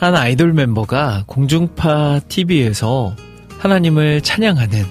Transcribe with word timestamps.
한 0.00 0.16
아이돌 0.16 0.54
멤버가 0.54 1.24
공중파 1.26 2.20
TV에서 2.26 3.14
하나님을 3.58 4.22
찬양하는 4.22 4.86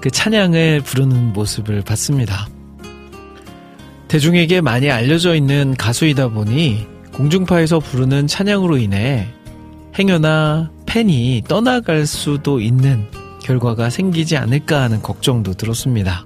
그 0.00 0.08
찬양을 0.08 0.82
부르는 0.82 1.32
모습을 1.32 1.82
봤습니다. 1.82 2.46
대중에게 4.06 4.60
많이 4.60 4.88
알려져 4.88 5.34
있는 5.34 5.74
가수이다 5.76 6.28
보니 6.28 6.86
공중파에서 7.12 7.80
부르는 7.80 8.28
찬양으로 8.28 8.76
인해 8.76 9.26
행여나 9.98 10.70
팬이 10.86 11.42
떠나갈 11.48 12.06
수도 12.06 12.60
있는 12.60 13.08
결과가 13.42 13.90
생기지 13.90 14.36
않을까 14.36 14.82
하는 14.82 15.02
걱정도 15.02 15.54
들었습니다. 15.54 16.24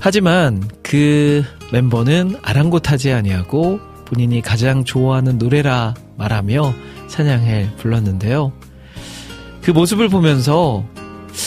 하지만 0.00 0.66
그 0.82 1.44
멤버는 1.72 2.36
아랑곳하지 2.40 3.12
아니하고 3.12 3.80
본인이 4.06 4.40
가장 4.40 4.84
좋아하는 4.84 5.36
노래라 5.36 5.92
말하며 6.22 6.74
찬양을 7.08 7.72
불렀는데요. 7.78 8.52
그 9.62 9.70
모습을 9.72 10.08
보면서 10.08 10.84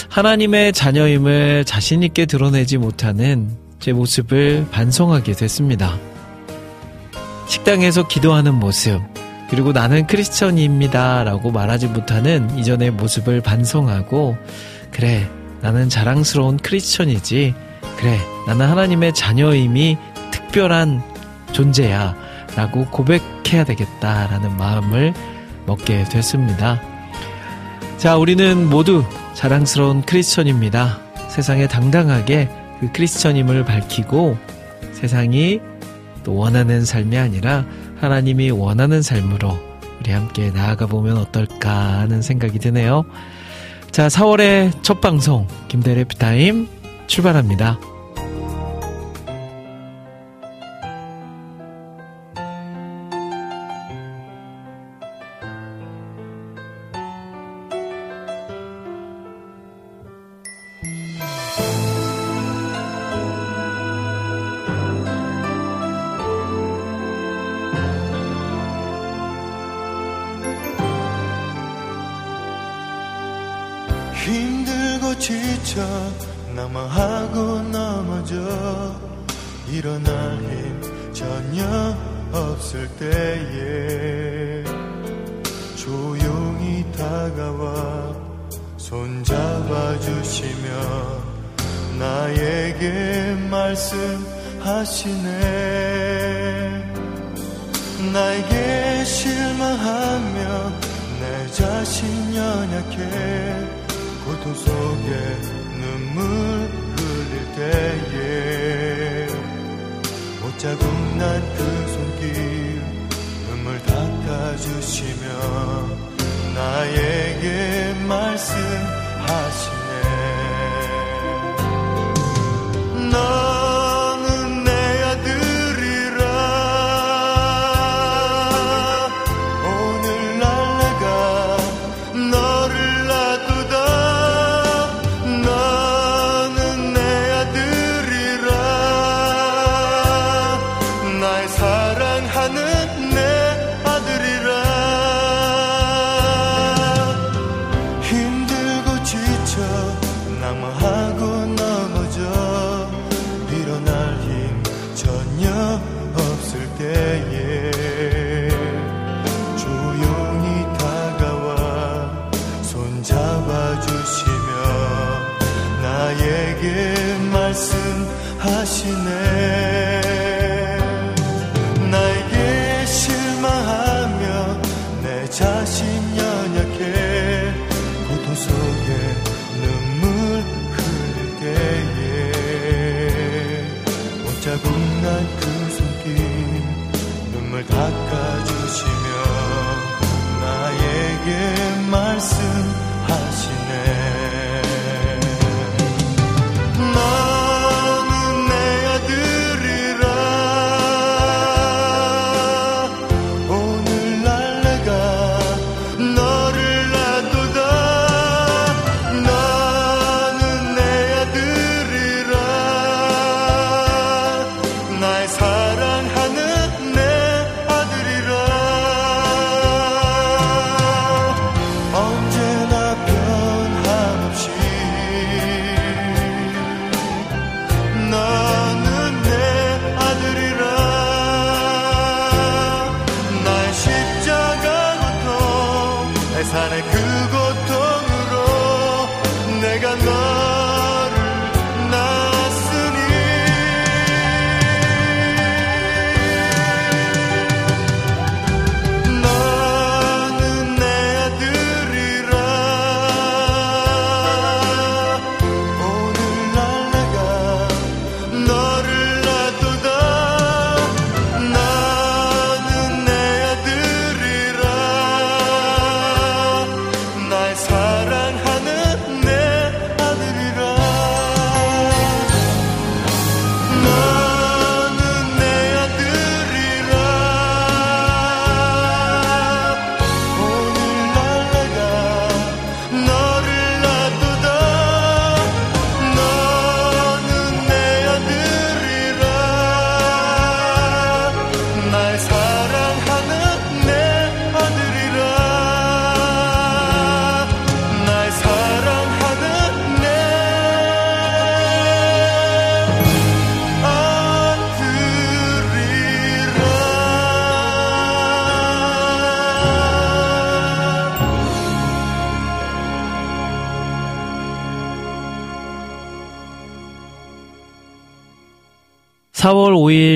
하나님의 0.10 0.74
자녀임을 0.74 1.64
자신있게 1.66 2.26
드러내지 2.26 2.78
못하는 2.78 3.50
제 3.80 3.94
모습을 3.94 4.68
반성하게 4.72 5.34
됐습니다. 5.34 5.98
식당에서 7.48 8.08
기도하는 8.08 8.56
모습, 8.56 9.00
그리고 9.50 9.72
나는 9.72 10.08
크리스천입니다 10.08 11.24
라고 11.24 11.52
말하지 11.52 11.88
못하는 11.88 12.58
이전의 12.58 12.92
모습을 12.92 13.42
반성하고, 13.42 14.36
그래, 14.92 15.30
나는 15.62 15.88
자랑스러운 15.88 16.58
크리스천이지, 16.58 17.54
그래, 17.98 18.18
나는 18.48 18.66
하나님의 18.68 19.14
자녀임이 19.14 19.98
특별한 20.32 21.02
존재야. 21.52 22.25
라고 22.56 22.86
고백해야 22.86 23.64
되겠다라는 23.66 24.58
마음을 24.58 25.14
먹게 25.66 26.06
됐습니다. 26.06 26.82
자, 27.98 28.18
우리는 28.18 28.70
모두 28.70 29.04
자랑스러운 29.34 30.04
크리스천입니다. 30.04 31.00
세상에 31.30 31.68
당당하게 31.68 32.50
그 32.80 32.92
크리스천임을 32.92 33.66
밝히고 33.66 34.38
세상이 34.94 35.60
또 36.24 36.36
원하는 36.36 36.86
삶이 36.86 37.18
아니라 37.18 37.66
하나님이 38.00 38.52
원하는 38.52 39.02
삶으로 39.02 39.58
우리 40.00 40.12
함께 40.12 40.52
나아가 40.52 40.86
보면 40.86 41.18
어떨까 41.18 42.00
하는 42.00 42.22
생각이 42.22 42.60
드네요. 42.60 43.06
자, 43.92 44.08
4월의 44.08 44.84
첫 44.84 45.02
방송 45.02 45.48
김대래 45.68 46.04
피타임 46.04 46.68
출발합니다. 47.08 47.80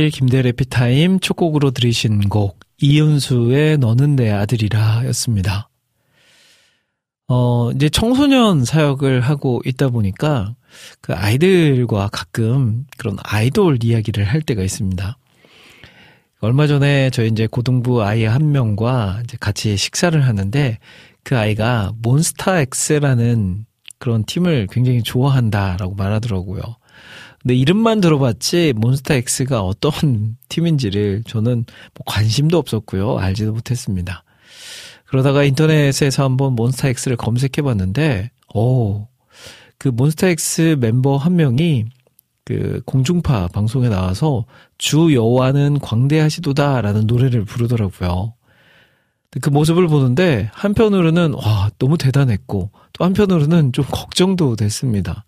5일 0.09 0.11
김대 0.11 0.41
래 0.41 0.51
피타임 0.51 1.19
첫 1.19 1.35
곡으로 1.35 1.71
들으신 1.71 2.29
곡 2.29 2.59
이윤수의 2.81 3.77
너는 3.77 4.15
내 4.15 4.31
아들이라 4.31 5.05
였습니다. 5.07 5.69
어, 7.27 7.71
이제 7.71 7.89
청소년 7.89 8.65
사역을 8.65 9.21
하고 9.21 9.61
있다 9.65 9.89
보니까 9.89 10.55
그 11.01 11.13
아이들과 11.13 12.09
가끔 12.11 12.85
그런 12.97 13.17
아이돌 13.23 13.83
이야기를 13.83 14.25
할 14.25 14.41
때가 14.41 14.63
있습니다. 14.63 15.17
얼마 16.41 16.67
전에 16.67 17.09
저희 17.11 17.27
이제 17.27 17.47
고등부 17.47 18.03
아이 18.03 18.23
한 18.23 18.51
명과 18.51 19.21
이제 19.23 19.37
같이 19.39 19.77
식사를 19.77 20.19
하는데 20.25 20.79
그 21.23 21.37
아이가 21.37 21.91
몬스타엑스라는 22.01 23.65
그런 23.99 24.25
팀을 24.25 24.67
굉장히 24.71 25.03
좋아한다라고 25.03 25.95
말하더라고요. 25.95 26.78
근데 27.41 27.55
이름만 27.55 28.01
들어봤지 28.01 28.73
몬스타엑스가 28.75 29.61
어떤 29.61 30.37
팀인지를 30.49 31.23
저는 31.25 31.65
뭐 31.93 32.03
관심도 32.05 32.57
없었고요. 32.57 33.17
알지도 33.17 33.53
못했습니다. 33.53 34.23
그러다가 35.05 35.43
인터넷에서 35.43 36.23
한번 36.23 36.53
몬스타엑스를 36.53 37.17
검색해 37.17 37.63
봤는데, 37.63 38.29
오, 38.53 39.07
그 39.77 39.87
몬스타엑스 39.87 40.77
멤버 40.79 41.17
한 41.17 41.35
명이 41.35 41.85
그 42.45 42.81
공중파 42.85 43.47
방송에 43.47 43.89
나와서 43.89 44.45
주 44.77 45.13
여호와는 45.13 45.79
광대하시도다라는 45.79 47.07
노래를 47.07 47.45
부르더라고요. 47.45 48.33
그 49.41 49.49
모습을 49.49 49.87
보는데 49.87 50.49
한편으로는 50.53 51.33
와 51.33 51.69
너무 51.77 51.97
대단했고 51.97 52.71
또 52.93 53.05
한편으로는 53.05 53.73
좀 53.73 53.85
걱정도 53.85 54.55
됐습니다. 54.55 55.25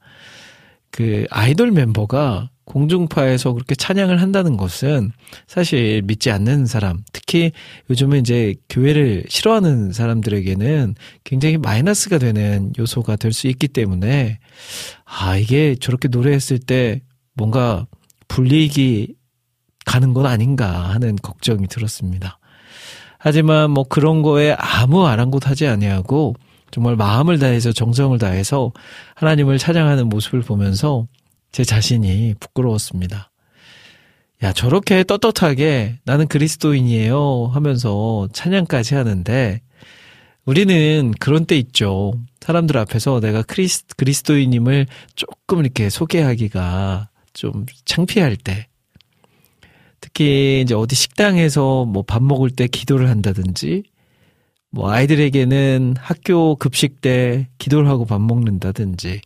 그 0.91 1.25
아이돌 1.29 1.71
멤버가 1.71 2.49
공중파에서 2.65 3.53
그렇게 3.53 3.75
찬양을 3.75 4.21
한다는 4.21 4.55
것은 4.55 5.11
사실 5.47 6.01
믿지 6.03 6.31
않는 6.31 6.65
사람, 6.65 7.03
특히 7.11 7.51
요즘은 7.89 8.19
이제 8.21 8.55
교회를 8.69 9.25
싫어하는 9.27 9.91
사람들에게는 9.91 10.95
굉장히 11.23 11.57
마이너스가 11.57 12.17
되는 12.17 12.71
요소가 12.77 13.15
될 13.17 13.33
수 13.33 13.47
있기 13.47 13.67
때문에 13.67 14.39
아, 15.05 15.37
이게 15.37 15.75
저렇게 15.75 16.07
노래했을 16.07 16.59
때 16.59 17.01
뭔가 17.33 17.87
불리익이 18.27 19.15
가는 19.85 20.13
건 20.13 20.25
아닌가 20.25 20.89
하는 20.89 21.15
걱정이 21.15 21.67
들었습니다. 21.67 22.39
하지만 23.17 23.71
뭐 23.71 23.83
그런 23.83 24.21
거에 24.21 24.55
아무 24.57 25.05
아랑곳하지 25.05 25.67
아니하고 25.67 26.35
정말 26.71 26.95
마음을 26.95 27.37
다해서 27.39 27.71
정성을 27.71 28.17
다해서 28.17 28.71
하나님을 29.15 29.57
찬양하는 29.57 30.07
모습을 30.09 30.41
보면서 30.41 31.07
제 31.51 31.63
자신이 31.63 32.35
부끄러웠습니다. 32.39 33.29
야, 34.43 34.53
저렇게 34.53 35.03
떳떳하게 35.03 35.99
나는 36.05 36.27
그리스도인이에요 36.27 37.51
하면서 37.53 38.27
찬양까지 38.33 38.95
하는데 38.95 39.61
우리는 40.45 41.13
그런 41.19 41.45
때 41.45 41.57
있죠. 41.57 42.13
사람들 42.39 42.77
앞에서 42.77 43.19
내가 43.19 43.43
크리스, 43.43 43.85
그리스도인임을 43.95 44.87
조금 45.15 45.59
이렇게 45.59 45.89
소개하기가 45.89 47.09
좀 47.33 47.65
창피할 47.85 48.35
때. 48.37 48.67
특히 50.01 50.61
이제 50.61 50.73
어디 50.73 50.95
식당에서 50.95 51.85
뭐 51.85 52.01
밥 52.01 52.23
먹을 52.23 52.49
때 52.49 52.65
기도를 52.67 53.09
한다든지 53.09 53.83
뭐 54.71 54.89
아이들에게는 54.89 55.95
학교 55.99 56.55
급식 56.55 57.01
때 57.01 57.49
기도를 57.57 57.89
하고 57.89 58.05
밥 58.05 58.21
먹는다든지 58.21 59.21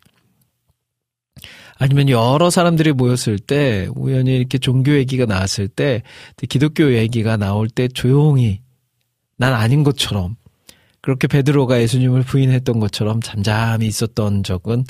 아니면 1.78 2.10
여러 2.10 2.50
사람들이 2.50 2.94
모였을 2.94 3.38
때 3.38 3.88
우연히 3.96 4.36
이렇게 4.36 4.58
종교 4.58 4.94
얘기가 4.94 5.25
나왔을 5.25 5.68
때 5.68 6.02
기독교 6.50 6.96
얘기가 6.96 7.38
나올 7.38 7.68
때 7.70 7.88
조용히 7.88 8.62
난 9.38 9.54
아닌 9.54 9.84
것처럼 9.84 10.36
그렇게 11.02 11.28
베드로가 11.28 11.80
예수님을 11.82 12.24
부인했던 12.24 12.80
것처럼 12.80 13.22
잠잠히 13.22 13.86
있었던 13.86 14.44
적은 14.44 14.86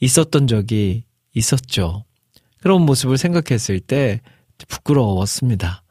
있었던 0.00 0.46
적이 0.48 1.04
있었죠. 1.34 2.04
그런 2.60 2.82
모습을 2.82 3.16
생각했을 3.18 3.78
때 3.78 4.20
부끄러웠습니다. 4.66 5.84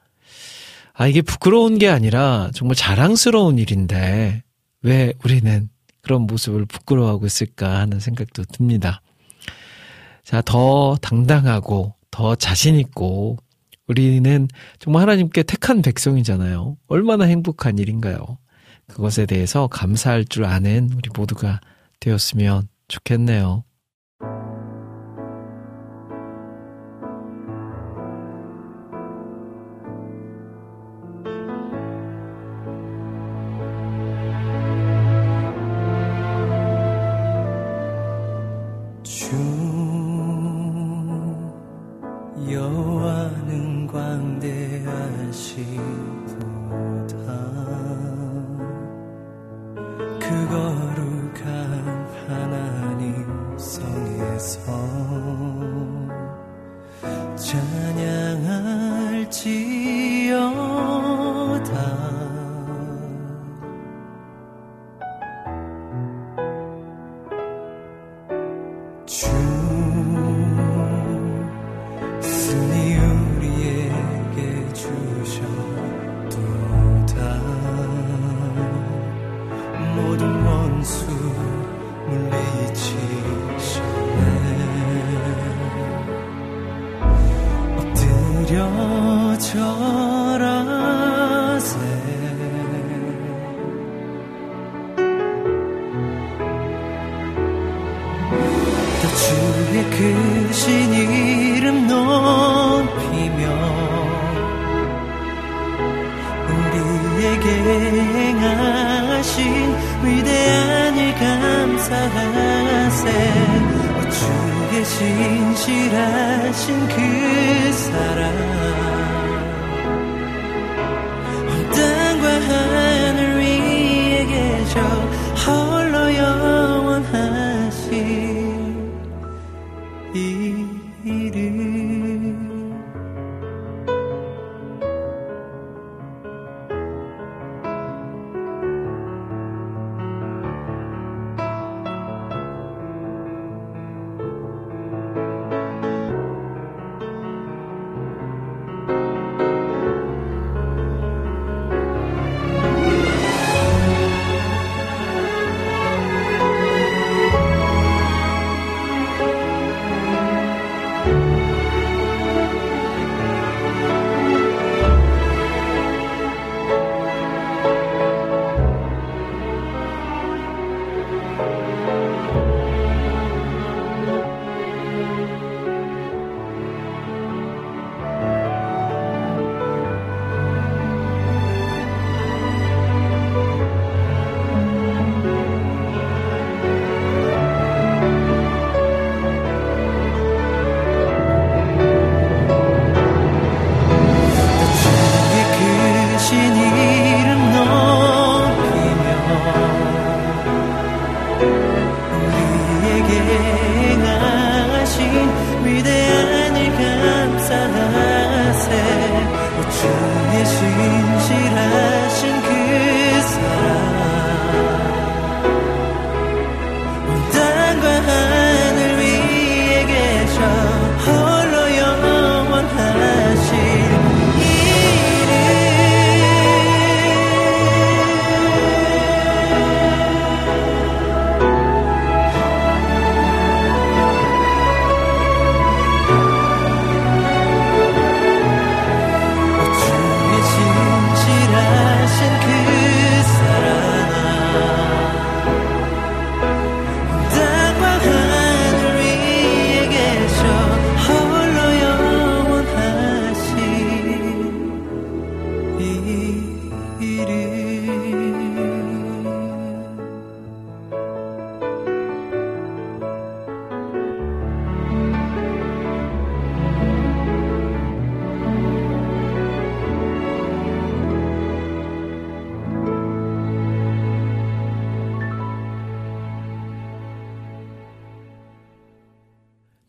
아, 0.99 1.07
이게 1.07 1.21
부끄러운 1.21 1.77
게 1.77 1.87
아니라 1.87 2.51
정말 2.53 2.75
자랑스러운 2.75 3.57
일인데 3.57 4.43
왜 4.81 5.13
우리는 5.23 5.69
그런 6.01 6.23
모습을 6.23 6.65
부끄러워하고 6.65 7.25
있을까 7.25 7.79
하는 7.79 8.01
생각도 8.01 8.43
듭니다. 8.43 9.01
자, 10.25 10.41
더 10.41 10.97
당당하고 11.01 11.95
더 12.11 12.35
자신있고 12.35 13.37
우리는 13.87 14.49
정말 14.79 15.03
하나님께 15.03 15.43
택한 15.43 15.81
백성이잖아요. 15.81 16.75
얼마나 16.89 17.23
행복한 17.23 17.77
일인가요? 17.77 18.37
그것에 18.87 19.25
대해서 19.25 19.67
감사할 19.67 20.25
줄 20.25 20.43
아는 20.43 20.89
우리 20.97 21.09
모두가 21.15 21.61
되었으면 22.01 22.67
좋겠네요. 22.89 23.63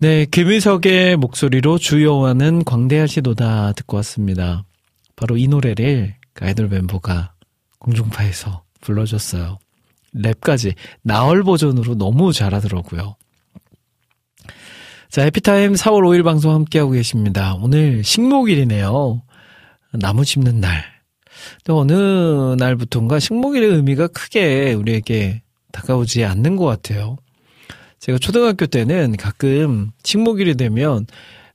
네, 0.03 0.25
김희석의 0.25 1.19
목소리로 1.19 1.77
주여와는 1.77 2.65
광대하시도다 2.65 3.73
듣고 3.73 3.99
왔습니다. 3.99 4.65
바로 5.15 5.37
이 5.37 5.47
노래를 5.47 6.15
그 6.33 6.47
아이돌 6.47 6.69
멤버가 6.69 7.35
공중파에서 7.81 8.63
불러줬어요. 8.81 9.59
랩까지 10.15 10.75
나얼 11.03 11.43
버전으로 11.43 11.97
너무 11.97 12.33
잘하더라고요. 12.33 13.17
자, 15.11 15.23
해피타임 15.23 15.75
4월 15.75 16.01
5일 16.05 16.25
방송 16.25 16.55
함께하고 16.55 16.93
계십니다. 16.93 17.55
오늘 17.61 18.03
식목일이네요. 18.03 19.21
나무 20.01 20.25
심는 20.25 20.61
날. 20.61 20.83
또 21.65 21.79
어느 21.79 21.93
날부턴가 22.59 23.19
식목일의 23.19 23.69
의미가 23.69 24.07
크게 24.07 24.73
우리에게 24.73 25.43
다가오지 25.73 26.25
않는 26.25 26.57
것 26.57 26.65
같아요. 26.65 27.19
제가 28.01 28.17
초등학교 28.19 28.67
때는 28.67 29.17
가끔 29.17 29.91
식목일이 30.03 30.55
되면 30.55 31.07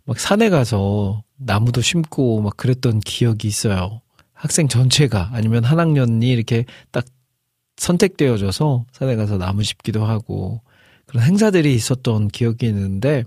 막 0.05 0.19
산에 0.19 0.49
가서 0.49 1.23
나무도 1.37 1.81
심고 1.81 2.41
막 2.41 2.55
그랬던 2.55 2.99
기억이 2.99 3.47
있어요. 3.47 4.01
학생 4.33 4.67
전체가 4.67 5.31
아니면 5.33 5.63
한 5.63 5.79
학년이 5.79 6.29
이렇게 6.29 6.65
딱 6.91 7.03
선택되어져서 7.77 8.85
산에 8.91 9.15
가서 9.15 9.37
나무 9.37 9.63
심기도 9.63 10.05
하고 10.05 10.61
그런 11.07 11.23
행사들이 11.23 11.73
있었던 11.73 12.27
기억이 12.27 12.67
있는데 12.67 13.23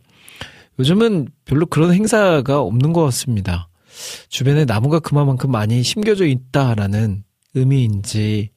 요즘은 0.78 1.28
별로 1.44 1.66
그런 1.66 1.92
행사가 1.92 2.60
없는 2.60 2.92
것 2.92 3.02
같습니다. 3.04 3.68
주변에 4.28 4.64
나무가 4.64 5.00
그만큼 5.00 5.50
많이 5.50 5.82
심겨져 5.82 6.24
있다라는 6.24 7.24
의미인지, 7.54 8.50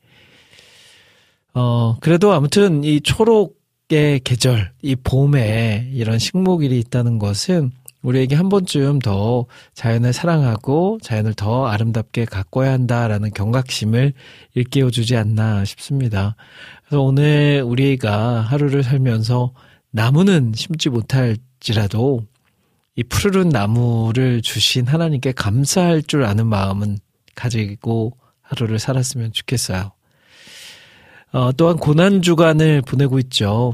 어, 1.55 1.97
그래도 1.99 2.31
아무튼 2.31 2.83
이 2.83 3.01
초록 3.01 3.60
의 3.93 4.21
계절, 4.21 4.71
이 4.81 4.95
봄에 4.95 5.89
이런 5.93 6.17
식목일이 6.17 6.79
있다는 6.79 7.19
것은 7.19 7.71
우리에게 8.01 8.35
한 8.35 8.49
번쯤 8.49 8.99
더 8.99 9.45
자연을 9.73 10.13
사랑하고 10.13 10.99
자연을 11.01 11.33
더 11.33 11.67
아름답게 11.67 12.25
가꿔야 12.25 12.71
한다라는 12.71 13.31
경각심을 13.31 14.13
일깨워주지 14.55 15.17
않나 15.17 15.65
싶습니다. 15.65 16.35
그래서 16.85 17.01
오늘 17.01 17.63
우리가 17.65 18.41
하루를 18.41 18.83
살면서 18.83 19.53
나무는 19.91 20.53
심지 20.55 20.89
못할지라도 20.89 22.25
이 22.95 23.03
푸르른 23.03 23.49
나무를 23.49 24.41
주신 24.41 24.87
하나님께 24.87 25.33
감사할 25.33 26.03
줄 26.03 26.23
아는 26.23 26.47
마음은 26.47 26.97
가지고 27.35 28.17
하루를 28.41 28.79
살았으면 28.79 29.33
좋겠어요. 29.33 29.91
어, 31.33 31.51
또한 31.53 31.77
고난 31.77 32.21
주간을 32.21 32.81
보내고 32.81 33.17
있죠. 33.19 33.73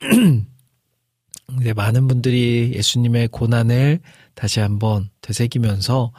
이제 1.60 1.72
많은 1.72 2.08
분들이 2.08 2.72
예수님의 2.74 3.28
고난을 3.28 4.00
다시 4.34 4.58
한번 4.60 5.08
되새기면서 5.20 6.12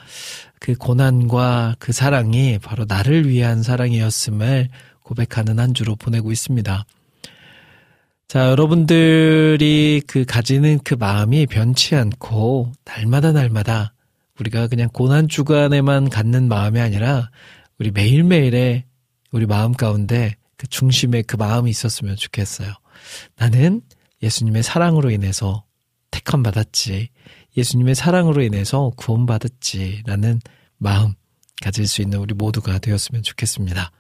그 0.60 0.76
고난과 0.76 1.76
그 1.80 1.92
사랑이 1.92 2.58
바로 2.60 2.86
나를 2.88 3.28
위한 3.28 3.62
사랑이었음을 3.62 4.70
고백하는 5.04 5.60
한 5.60 5.74
주로 5.74 5.96
보내고 5.96 6.32
있습니다. 6.32 6.86
자, 8.30 8.50
여러분들이 8.50 10.02
그 10.08 10.26
가지는 10.26 10.80
그 10.84 10.96
마음이 10.96 11.48
변치 11.48 11.96
않고 11.96 12.72
날마다 12.86 13.34
날마다 13.34 13.94
우리가 14.40 14.68
그냥 14.68 14.90
고난 14.92 15.28
주간에만 15.28 16.10
갖는 16.10 16.48
마음이 16.48 16.80
아니라 16.80 17.30
우리 17.80 17.92
매일매일의 17.92 18.86
우리 19.32 19.46
마음 19.46 19.74
가운데 19.74 20.36
그 20.58 20.68
중심에 20.68 21.22
그 21.22 21.36
마음이 21.36 21.70
있었으면 21.70 22.16
좋겠어요. 22.16 22.74
나는 23.38 23.82
예수님의 24.24 24.64
사랑으로 24.64 25.12
인해서 25.12 25.64
택함 26.12 26.44
받았지. 26.44 27.10
예수님의 27.56 27.96
사랑으로 27.96 28.42
인해서 28.42 28.92
구원받았지. 28.98 30.04
라는 30.06 30.40
마음 30.78 31.14
가질 31.62 31.88
수 31.88 32.02
있는 32.02 32.20
우리 32.20 32.34
모두가 32.34 32.80
되었으면 32.80 33.24
좋겠습니다. 33.24 33.92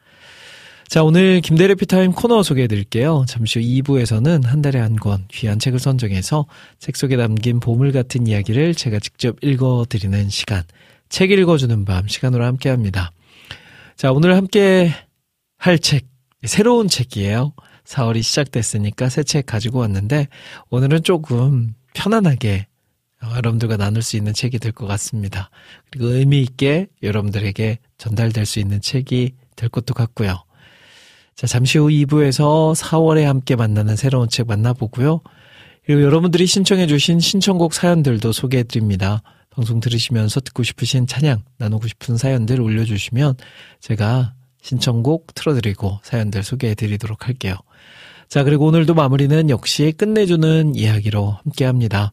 자, 0.88 1.04
오늘 1.04 1.42
김대래 1.42 1.76
피타임 1.76 2.14
코너 2.14 2.44
소개해 2.44 2.68
드릴게요. 2.68 3.26
잠시 3.28 3.60
후 3.60 3.66
2부에서는 3.66 4.46
한 4.46 4.62
달에 4.62 4.80
한 4.80 4.96
권 4.96 5.26
귀한 5.28 5.60
책을 5.60 5.80
선정해서 5.80 6.46
책 6.80 6.96
속에 6.96 7.18
담긴 7.18 7.60
보물 7.60 7.92
같은 7.92 8.26
이야기를 8.26 8.74
제가 8.74 9.00
직접 9.00 9.36
읽어 9.44 9.86
드리는 9.90 10.30
시간. 10.30 10.64
책 11.10 11.32
읽어주는 11.32 11.84
밤 11.86 12.08
시간으로 12.08 12.46
함께 12.46 12.70
합니다. 12.70 13.12
자, 13.98 14.12
오늘 14.12 14.36
함께 14.36 14.94
할 15.58 15.78
책, 15.80 16.06
새로운 16.46 16.88
책이에요. 16.88 17.53
4월이 17.86 18.22
시작됐으니까 18.22 19.10
새 19.10 19.24
책 19.24 19.46
가지고 19.46 19.79
왔는데 19.79 20.27
오늘은 20.70 21.03
조금 21.03 21.74
편안하게 21.94 22.67
여러분들과 23.24 23.77
나눌 23.77 24.01
수 24.03 24.17
있는 24.17 24.34
책이 24.34 24.60
될 24.60 24.72
것 24.72 24.86
같습니다. 24.88 25.50
그리고 25.89 26.08
의미 26.10 26.41
있게 26.41 26.88
여러분들에게 27.01 27.79
전달될 27.98 28.46
수 28.46 28.60
있는 28.60 28.79
책이 28.82 29.34
될 29.56 29.70
것도 29.70 29.94
같고요. 29.96 30.44
자, 31.36 31.48
잠시 31.48 31.77
후 31.77 31.88
2부에서 31.88 32.75
4월에 32.75 33.24
함께 33.24 33.56
만나는 33.56 33.96
새로운 33.96 34.29
책 34.29 34.48
만나보고요. 34.48 35.22
그리고 35.86 36.01
여러분들이 36.03 36.46
신청해주신 36.46 37.20
신청곡 37.20 37.74
사연들도 37.74 38.32
소개해드립니다. 38.32 39.22
방송 39.50 39.79
들으시면서 39.79 40.39
듣고 40.41 40.62
싶으신 40.63 41.08
찬양, 41.08 41.44
나누고 41.58 41.88
싶은 41.88 42.17
사연들 42.17 42.62
올려주시면 42.62 43.36
제가 43.79 44.34
신청곡 44.68 45.34
틀어드리고 45.34 46.00
사연들 46.04 46.44
소개해드리도록 46.44 47.28
할게요. 47.28 47.56
자, 48.28 48.44
그리고 48.44 48.66
오늘도 48.66 48.96
마무리는 48.96 49.50
역시 49.50 49.94
끝내주는 49.98 50.76
이야기로 50.76 51.38
함께 51.44 51.64
합니다. 51.64 52.12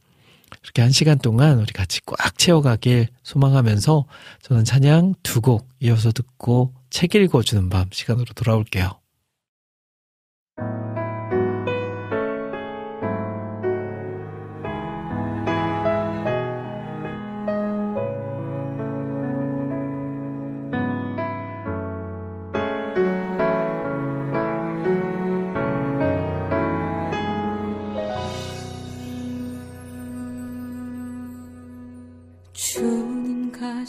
이렇게 0.62 0.80
한 0.80 0.92
시간 0.92 1.18
동안 1.18 1.58
우리 1.58 1.72
같이 1.72 2.00
꽉 2.06 2.38
채워가길 2.38 3.08
소망하면서 3.24 4.04
저는 4.42 4.64
찬양 4.64 5.14
두 5.24 5.40
곡 5.40 5.68
이어서 5.80 6.12
듣고 6.12 6.72
책 6.90 7.16
읽어주는 7.16 7.68
밤 7.68 7.86
시간으로 7.90 8.26
돌아올게요. 8.36 9.03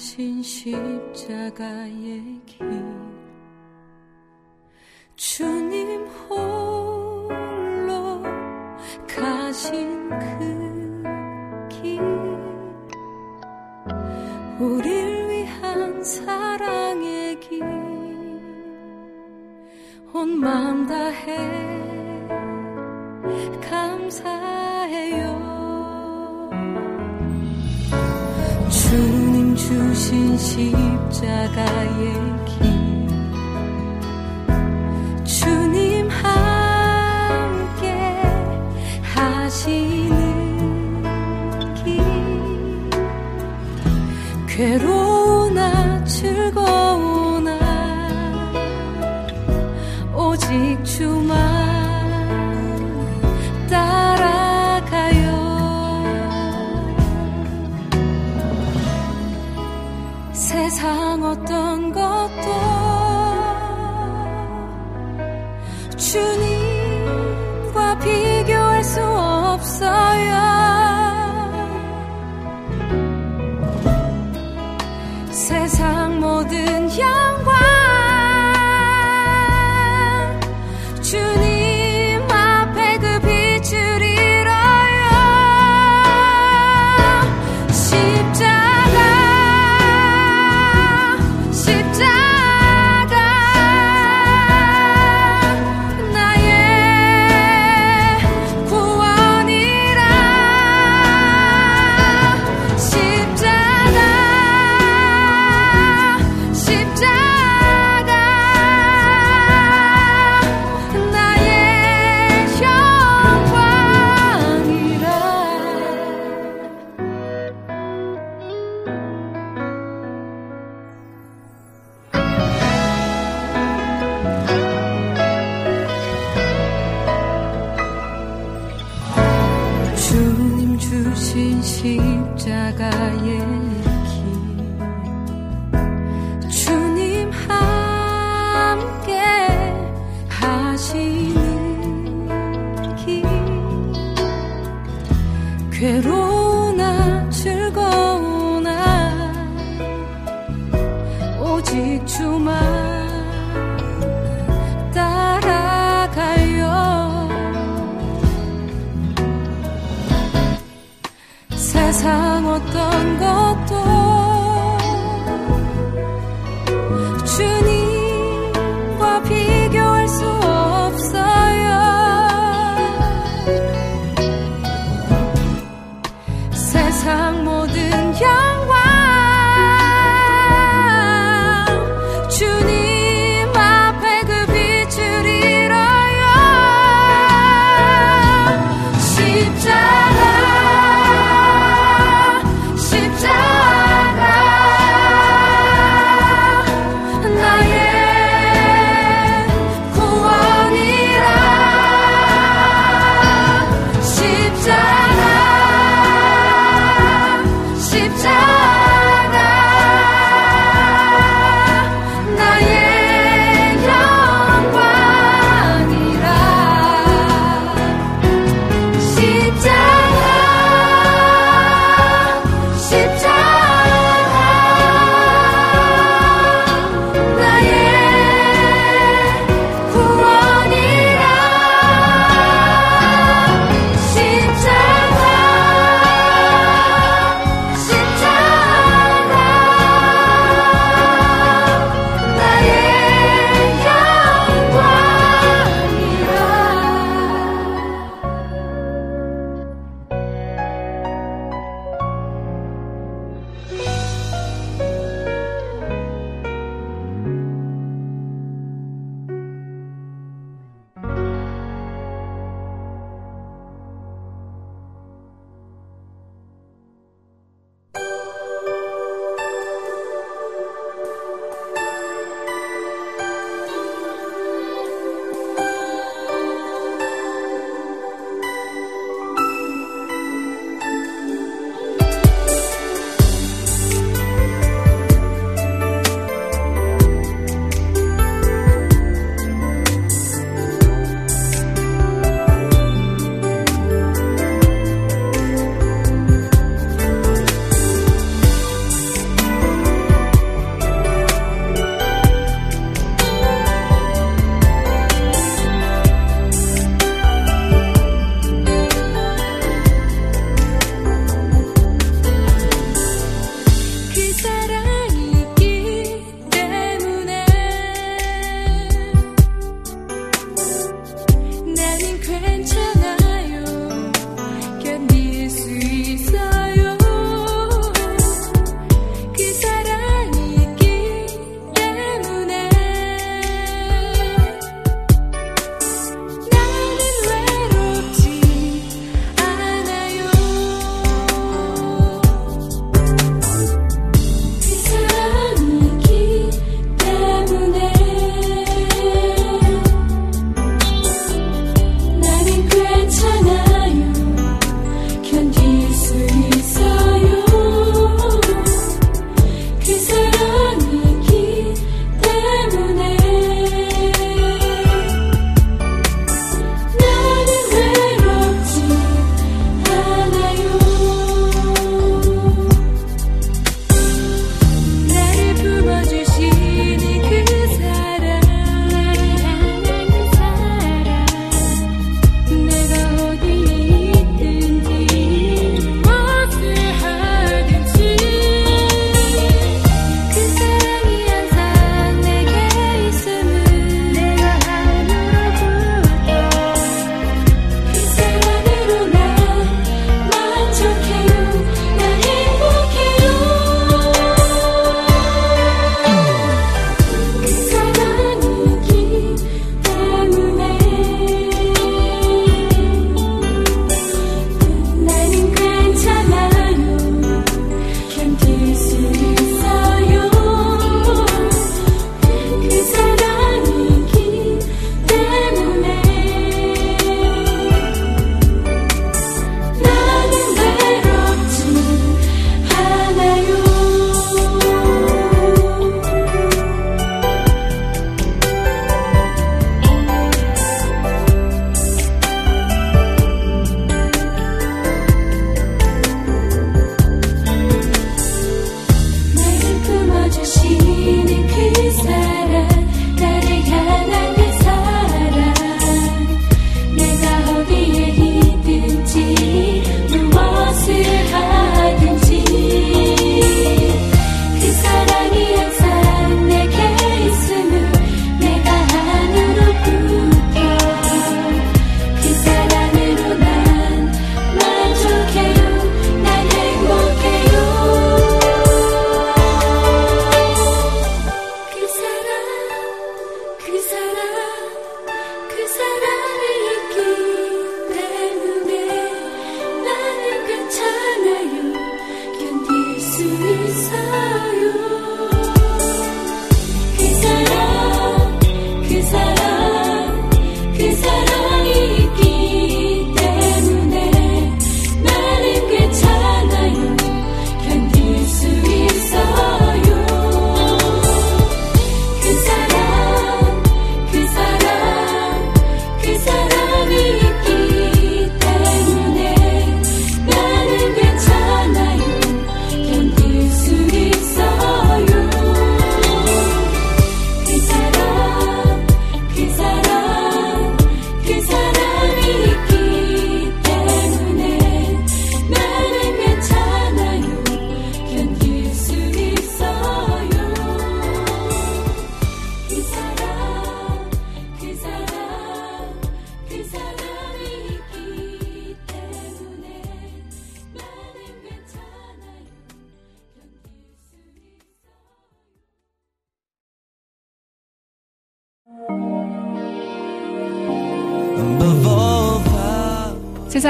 신 0.06 0.40
십자가의 0.44 2.40
길 2.46 3.15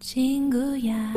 친구야 0.00 1.12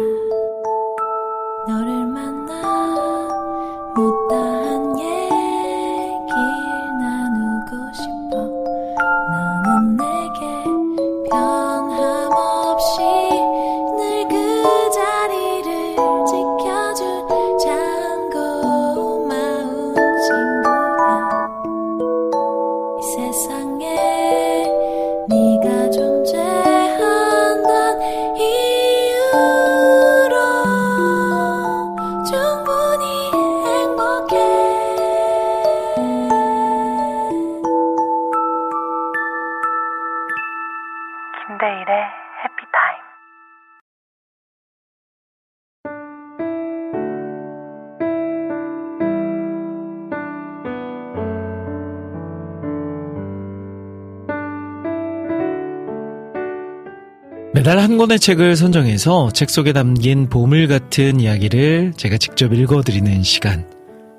매달 57.67 57.83
한 57.83 57.97
권의 57.97 58.17
책을 58.17 58.55
선정해서 58.55 59.29
책 59.33 59.49
속에 59.49 59.73
담긴 59.73 60.29
보물 60.29 60.69
같은 60.69 61.19
이야기를 61.19 61.95
제가 61.97 62.17
직접 62.17 62.53
읽어드리는 62.53 63.23
시간. 63.23 63.69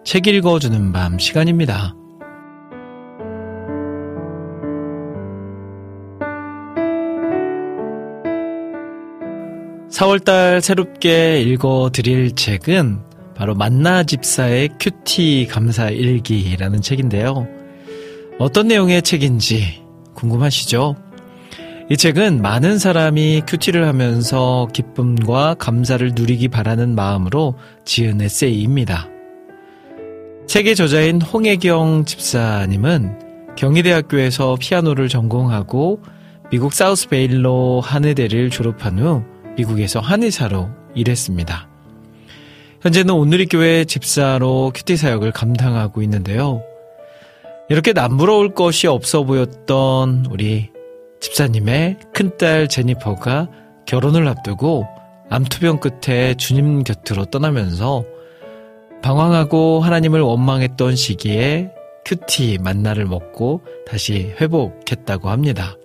책 0.05 0.27
읽어주는 0.27 0.93
밤 0.93 1.19
시간입니다. 1.19 1.95
4월달 9.93 10.61
새롭게 10.61 11.41
읽어드릴 11.41 12.35
책은 12.35 12.99
바로 13.35 13.55
만나 13.55 14.03
집사의 14.03 14.69
큐티 14.79 15.49
감사 15.51 15.89
일기라는 15.89 16.83
책인데요. 16.83 17.47
어떤 18.39 18.69
내용의 18.69 19.01
책인지 19.01 19.83
궁금하시죠? 20.13 21.08
이 21.91 21.97
책은 21.97 22.43
많은 22.43 22.79
사람이 22.79 23.45
큐티를 23.47 23.87
하면서 23.87 24.69
기쁨과 24.75 25.55
감사를 25.55 26.13
누리기 26.15 26.49
바라는 26.49 26.95
마음으로 26.95 27.55
지은 27.87 28.21
에세이입니다. 28.21 29.09
책의 30.47 30.77
저자인 30.77 31.23
홍혜경 31.23 32.05
집사님은 32.05 33.57
경희대학교에서 33.57 34.59
피아노를 34.61 35.09
전공하고 35.09 36.03
미국 36.51 36.75
사우스베일로 36.75 37.81
한의대를 37.81 38.51
졸업한 38.51 38.99
후 38.99 39.23
미국에서 39.57 40.01
한의사로 40.01 40.69
일했습니다. 40.95 41.69
현재는 42.83 43.15
온누리교회 43.15 43.87
집사로 43.87 44.73
큐티 44.75 44.99
사역을 44.99 45.33
감당하고 45.33 46.03
있는데요. 46.03 46.63
이렇게 47.71 47.95
남부러울 47.95 48.53
것이 48.53 48.87
없어 48.87 49.25
보였던 49.25 50.27
우리 50.31 50.69
집사님의 51.21 51.99
큰딸 52.15 52.69
제니퍼가 52.69 53.49
결혼을 53.87 54.29
앞두고 54.29 54.87
암투병 55.31 55.81
끝에 55.81 56.35
주님 56.35 56.85
곁으로 56.85 57.27
떠나면서 57.27 58.05
방황하고 59.03 59.81
하나님을 59.81 60.21
원망했던 60.21 60.97
시기에 60.97 61.71
큐티 62.05 62.59
만나를 62.59 63.05
먹고 63.05 63.63
다시 63.87 64.35
회복했다고 64.41 65.29
합니다. 65.29 65.77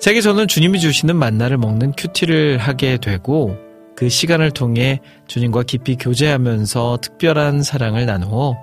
책에서는 0.00 0.48
주님이 0.48 0.80
주시는 0.80 1.16
만나를 1.16 1.56
먹는 1.56 1.92
큐티를 1.96 2.58
하게 2.58 2.98
되고 2.98 3.56
그 3.96 4.08
시간을 4.08 4.50
통해 4.50 5.00
주님과 5.28 5.62
깊이 5.62 5.96
교제하면서 5.96 6.98
특별한 7.00 7.62
사랑을 7.62 8.06
나누어 8.06 8.56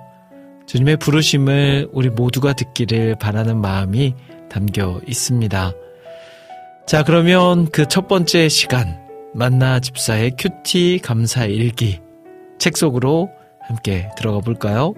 주님의 0.66 0.98
부르심을 0.98 1.88
우리 1.92 2.10
모두가 2.10 2.52
듣기를 2.52 3.16
바라는 3.16 3.60
마음이 3.60 4.14
담겨 4.50 5.00
있습니다. 5.06 5.72
자, 6.86 7.04
그러면 7.04 7.70
그 7.70 7.86
첫 7.86 8.08
번째 8.08 8.48
시간, 8.48 8.98
만나 9.32 9.78
집사의 9.80 10.32
큐티 10.36 11.00
감사 11.02 11.44
일기 11.46 12.00
책 12.58 12.76
속으로 12.76 13.30
함께 13.62 14.08
들어가 14.16 14.40
볼까요? 14.40 14.94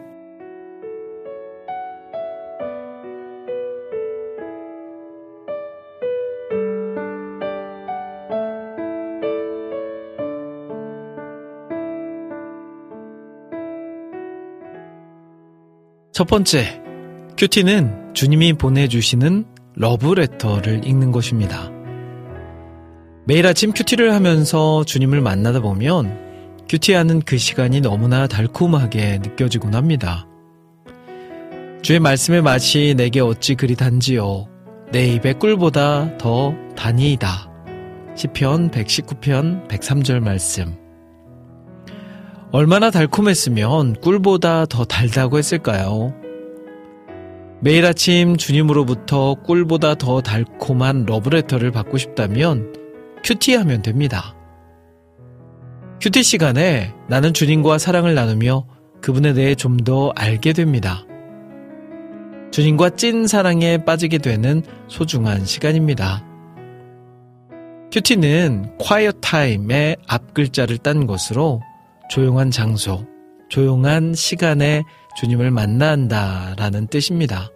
첫 16.12 16.26
번째, 16.26 16.81
큐티는 17.42 18.14
주님이 18.14 18.52
보내주시는 18.52 19.46
러브레터를 19.74 20.86
읽는 20.86 21.10
것입니다. 21.10 21.72
매일 23.26 23.48
아침 23.48 23.72
큐티를 23.72 24.14
하면서 24.14 24.84
주님을 24.84 25.20
만나다 25.20 25.58
보면 25.58 26.64
큐티하는 26.68 27.22
그 27.22 27.38
시간이 27.38 27.80
너무나 27.80 28.28
달콤하게 28.28 29.18
느껴지곤 29.24 29.74
합니다. 29.74 30.28
주의 31.82 31.98
말씀의 31.98 32.42
맛이 32.42 32.94
내게 32.96 33.18
어찌 33.18 33.56
그리 33.56 33.74
단지요. 33.74 34.46
내 34.92 35.08
입의 35.08 35.40
꿀보다 35.40 36.16
더 36.18 36.54
단이이다. 36.76 37.50
시편 38.14 38.70
119편 38.70 39.66
103절 39.66 40.20
말씀. 40.20 40.76
얼마나 42.52 42.92
달콤했으면 42.92 43.96
꿀보다 43.96 44.66
더 44.66 44.84
달다고 44.84 45.38
했을까요? 45.38 46.21
매일 47.64 47.86
아침 47.86 48.36
주님으로부터 48.36 49.34
꿀보다 49.34 49.94
더 49.94 50.20
달콤한 50.20 51.06
러브레터를 51.06 51.70
받고 51.70 51.96
싶다면 51.96 52.74
큐티하면 53.22 53.82
됩니다. 53.82 54.34
큐티 56.00 56.24
시간에 56.24 56.92
나는 57.08 57.32
주님과 57.32 57.78
사랑을 57.78 58.16
나누며 58.16 58.66
그분에 59.00 59.32
대해 59.32 59.54
좀 59.54 59.76
더 59.84 60.12
알게 60.16 60.54
됩니다. 60.54 61.04
주님과 62.50 62.90
찐 62.90 63.28
사랑에 63.28 63.84
빠지게 63.84 64.18
되는 64.18 64.62
소중한 64.88 65.44
시간입니다. 65.44 66.26
큐티는 67.92 68.76
quiet 68.78 69.20
time의 69.20 69.96
앞 70.08 70.34
글자를 70.34 70.78
딴 70.78 71.06
것으로 71.06 71.60
조용한 72.10 72.50
장소, 72.50 73.06
조용한 73.48 74.14
시간에 74.14 74.82
주님을 75.16 75.50
만난다 75.50 76.54
라는 76.56 76.86
뜻입니다. 76.86 77.50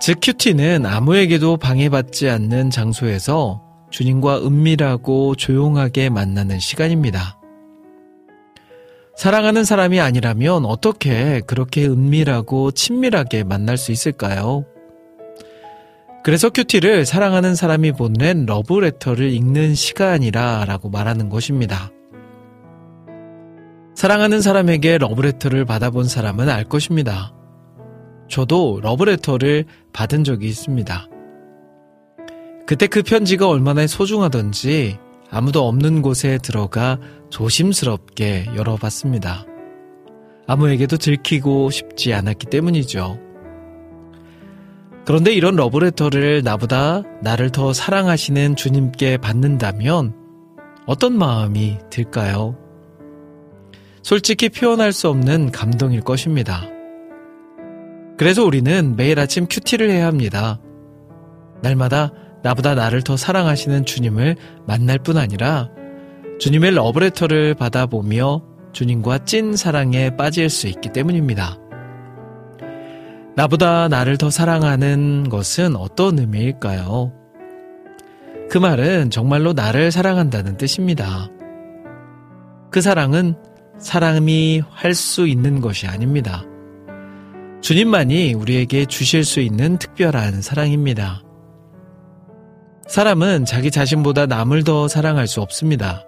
즉, 0.00 0.18
큐티는 0.22 0.86
아무에게도 0.86 1.58
방해받지 1.58 2.30
않는 2.30 2.70
장소에서 2.70 3.62
주님과 3.90 4.46
은밀하고 4.46 5.34
조용하게 5.34 6.08
만나는 6.08 6.58
시간입니다. 6.58 7.38
사랑하는 9.16 9.64
사람이 9.64 10.00
아니라면 10.00 10.64
어떻게 10.64 11.42
그렇게 11.46 11.86
은밀하고 11.86 12.70
친밀하게 12.70 13.44
만날 13.44 13.76
수 13.76 13.92
있을까요? 13.92 14.64
그래서 16.22 16.48
큐티를 16.48 17.04
사랑하는 17.04 17.54
사람이 17.54 17.92
보낸 17.92 18.46
러브레터를 18.46 19.30
읽는 19.32 19.74
시간이라 19.74 20.64
라고 20.66 20.88
말하는 20.88 21.28
것입니다. 21.28 21.90
사랑하는 24.00 24.40
사람에게 24.40 24.96
러브레터를 24.96 25.66
받아본 25.66 26.06
사람은 26.06 26.48
알 26.48 26.64
것입니다. 26.64 27.34
저도 28.30 28.80
러브레터를 28.82 29.66
받은 29.92 30.24
적이 30.24 30.48
있습니다. 30.48 31.06
그때 32.66 32.86
그 32.86 33.02
편지가 33.02 33.46
얼마나 33.46 33.86
소중하던지 33.86 34.96
아무도 35.30 35.68
없는 35.68 36.00
곳에 36.00 36.38
들어가 36.38 36.98
조심스럽게 37.28 38.52
열어봤습니다. 38.56 39.44
아무에게도 40.46 40.96
들키고 40.96 41.68
싶지 41.68 42.14
않았기 42.14 42.46
때문이죠. 42.46 43.18
그런데 45.04 45.34
이런 45.34 45.56
러브레터를 45.56 46.40
나보다 46.42 47.02
나를 47.20 47.50
더 47.50 47.74
사랑하시는 47.74 48.56
주님께 48.56 49.18
받는다면 49.18 50.14
어떤 50.86 51.18
마음이 51.18 51.76
들까요? 51.90 52.69
솔직히 54.02 54.48
표현할 54.48 54.92
수 54.92 55.08
없는 55.08 55.52
감동일 55.52 56.00
것입니다. 56.00 56.62
그래서 58.16 58.44
우리는 58.44 58.96
매일 58.96 59.18
아침 59.18 59.46
큐티를 59.48 59.90
해야 59.90 60.06
합니다. 60.06 60.60
날마다 61.62 62.12
나보다 62.42 62.74
나를 62.74 63.02
더 63.02 63.16
사랑하시는 63.16 63.84
주님을 63.84 64.36
만날 64.66 64.98
뿐 64.98 65.18
아니라 65.18 65.68
주님의 66.38 66.72
러브레터를 66.72 67.54
받아보며 67.54 68.42
주님과 68.72 69.24
찐 69.24 69.56
사랑에 69.56 70.16
빠질 70.16 70.48
수 70.48 70.66
있기 70.68 70.90
때문입니다. 70.92 71.58
나보다 73.36 73.88
나를 73.88 74.16
더 74.16 74.30
사랑하는 74.30 75.28
것은 75.28 75.76
어떤 75.76 76.18
의미일까요? 76.18 77.12
그 78.50 78.58
말은 78.58 79.10
정말로 79.10 79.52
나를 79.52 79.90
사랑한다는 79.90 80.56
뜻입니다. 80.56 81.28
그 82.70 82.80
사랑은 82.80 83.34
사람이 83.80 84.62
할 84.70 84.94
수 84.94 85.26
있는 85.26 85.60
것이 85.60 85.86
아닙니다. 85.86 86.44
주님만이 87.62 88.34
우리에게 88.34 88.84
주실 88.84 89.24
수 89.24 89.40
있는 89.40 89.78
특별한 89.78 90.42
사랑입니다. 90.42 91.22
사람은 92.86 93.44
자기 93.44 93.70
자신보다 93.70 94.26
남을 94.26 94.64
더 94.64 94.88
사랑할 94.88 95.26
수 95.26 95.40
없습니다. 95.40 96.04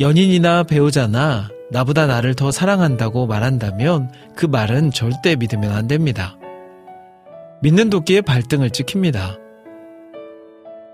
연인이나 0.00 0.62
배우자나 0.62 1.48
나보다 1.70 2.06
나를 2.06 2.34
더 2.34 2.50
사랑한다고 2.50 3.26
말한다면 3.26 4.10
그 4.34 4.46
말은 4.46 4.90
절대 4.90 5.36
믿으면 5.36 5.72
안 5.72 5.86
됩니다. 5.86 6.36
믿는 7.62 7.90
도끼에 7.90 8.22
발등을 8.22 8.70
찍힙니다. 8.70 9.36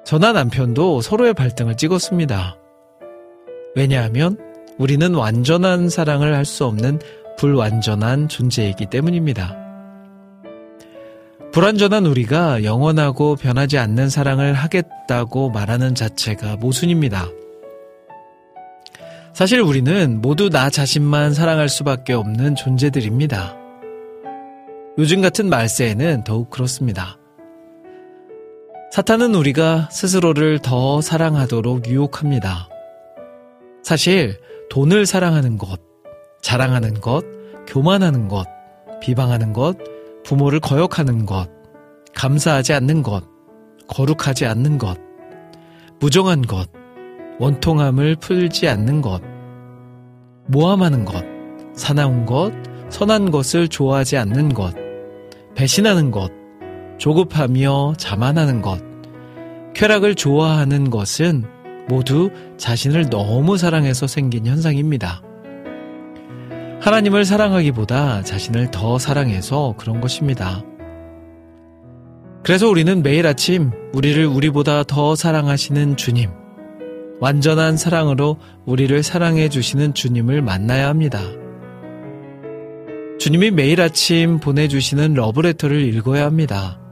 저나 0.05 0.33
남편도 0.33 1.01
서로의 1.01 1.33
발등을 1.35 1.77
찍었습니다. 1.77 2.57
왜냐하면 3.77 4.44
우리는 4.79 5.14
완전한 5.14 5.89
사랑을 5.89 6.35
할 6.35 6.45
수 6.45 6.64
없는 6.64 7.01
불완전한 7.39 8.29
존재이기 8.29 8.87
때문입니다. 8.87 9.57
불완전한 11.53 12.07
우리가 12.07 12.64
영원하고 12.64 13.37
변하지 13.37 13.79
않는 13.79 14.09
사랑을 14.09 14.55
하겠다고 14.55 15.51
말하는 15.51 15.95
자체가 15.95 16.57
모순입니다. 16.57 17.29
사실 19.33 19.61
우리는 19.61 20.20
모두 20.20 20.49
나 20.49 20.70
자신만 20.70 21.35
사랑할 21.35 21.68
수밖에 21.68 22.12
없는 22.12 22.55
존재들입니다. 22.55 23.57
요즘 24.99 25.22
같은 25.22 25.49
말세에는 25.49 26.25
더욱 26.25 26.51
그렇습니다. 26.51 27.18
사탄은 28.93 29.35
우리가 29.35 29.89
스스로를 29.91 30.61
더 30.61 31.01
사랑하도록 31.01 31.89
유혹합니다. 31.89 32.68
사실 33.83 34.39
돈을 34.71 35.07
사랑하는 35.07 35.59
것, 35.59 35.81
자랑하는 36.41 37.01
것, 37.01 37.25
교만하는 37.67 38.29
것, 38.29 38.47
비방하는 39.01 39.53
것, 39.53 39.77
부모를 40.25 40.61
거역하는 40.61 41.27
것, 41.27 41.49
감사하지 42.15 42.73
않는 42.75 43.03
것, 43.03 43.25
거룩하지 43.89 44.47
않는 44.47 44.79
것, 44.79 44.99
무정한 46.01 46.43
것, 46.43 46.69
원통함을 47.39 48.17
풀지 48.17 48.69
않는 48.69 49.03
것, 49.03 49.21
모함하는 50.47 51.05
것, 51.05 51.25
사나운 51.75 52.27
것, 52.27 52.53
선한 52.89 53.31
것을 53.31 53.69
좋아하지 53.69 54.17
않는 54.19 54.55
것, 54.55 54.75
배신하는 55.55 56.11
것, 56.11 56.31
조급하며 56.99 57.95
자만하는 57.97 58.62
것, 58.62 58.81
쾌락을 59.75 60.15
좋아하는 60.15 60.91
것은 60.91 61.45
모두 61.89 62.30
자신을 62.57 63.11
너무 63.11 63.57
사랑해서 63.57 64.07
생긴 64.07 64.47
현상입니다. 64.47 65.22
하나님을 66.80 67.24
사랑하기보다 67.24 68.22
자신을 68.22 68.70
더 68.70 68.99
사랑해서 68.99 69.74
그런 69.78 70.01
것입니다. 70.01 70.62
그래서 72.43 72.68
우리는 72.68 73.03
매일 73.03 73.26
아침 73.26 73.70
우리를 73.95 74.26
우리보다 74.26 74.85
더 74.85 75.16
사랑하시는 75.16 75.97
주님, 75.97 76.30
완전한 77.20 77.78
사랑으로 77.78 78.37
우리를 78.66 79.03
사랑해 79.03 79.49
주시는 79.49 79.95
주님을 79.95 80.43
만나야 80.43 80.89
합니다. 80.89 81.22
주님이 83.18 83.51
매일 83.51 83.80
아침 83.80 84.41
보내주시는 84.41 85.14
러브레터를 85.14 85.80
읽어야 85.95 86.26
합니다. 86.26 86.84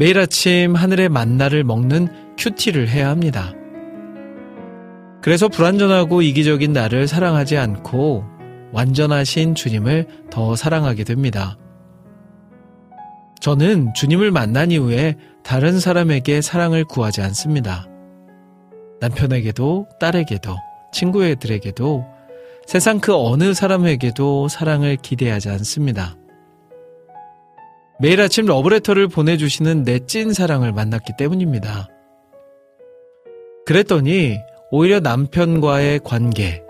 매일 0.00 0.18
아침 0.18 0.74
하늘의 0.76 1.10
만나를 1.10 1.62
먹는 1.62 2.08
큐티를 2.38 2.88
해야 2.88 3.10
합니다. 3.10 3.52
그래서 5.20 5.46
불완전하고 5.48 6.22
이기적인 6.22 6.72
나를 6.72 7.06
사랑하지 7.06 7.58
않고 7.58 8.24
완전하신 8.72 9.54
주님을 9.54 10.06
더 10.30 10.56
사랑하게 10.56 11.04
됩니다. 11.04 11.58
저는 13.42 13.92
주님을 13.92 14.30
만난 14.30 14.70
이후에 14.70 15.16
다른 15.44 15.78
사람에게 15.78 16.40
사랑을 16.40 16.86
구하지 16.86 17.20
않습니다. 17.20 17.86
남편에게도, 19.02 19.86
딸에게도, 20.00 20.56
친구들에게도, 20.94 22.06
세상 22.66 23.00
그 23.00 23.14
어느 23.14 23.52
사람에게도 23.52 24.48
사랑을 24.48 24.96
기대하지 24.96 25.50
않습니다. 25.50 26.16
매일 28.00 28.20
아침 28.20 28.46
러브레터를 28.46 29.08
보내주시는 29.08 29.84
내 29.84 29.98
찐 30.06 30.32
사랑을 30.32 30.72
만났기 30.72 31.12
때문입니다. 31.18 31.88
그랬더니 33.66 34.38
오히려 34.70 35.00
남편과의 35.00 36.00
관계, 36.02 36.62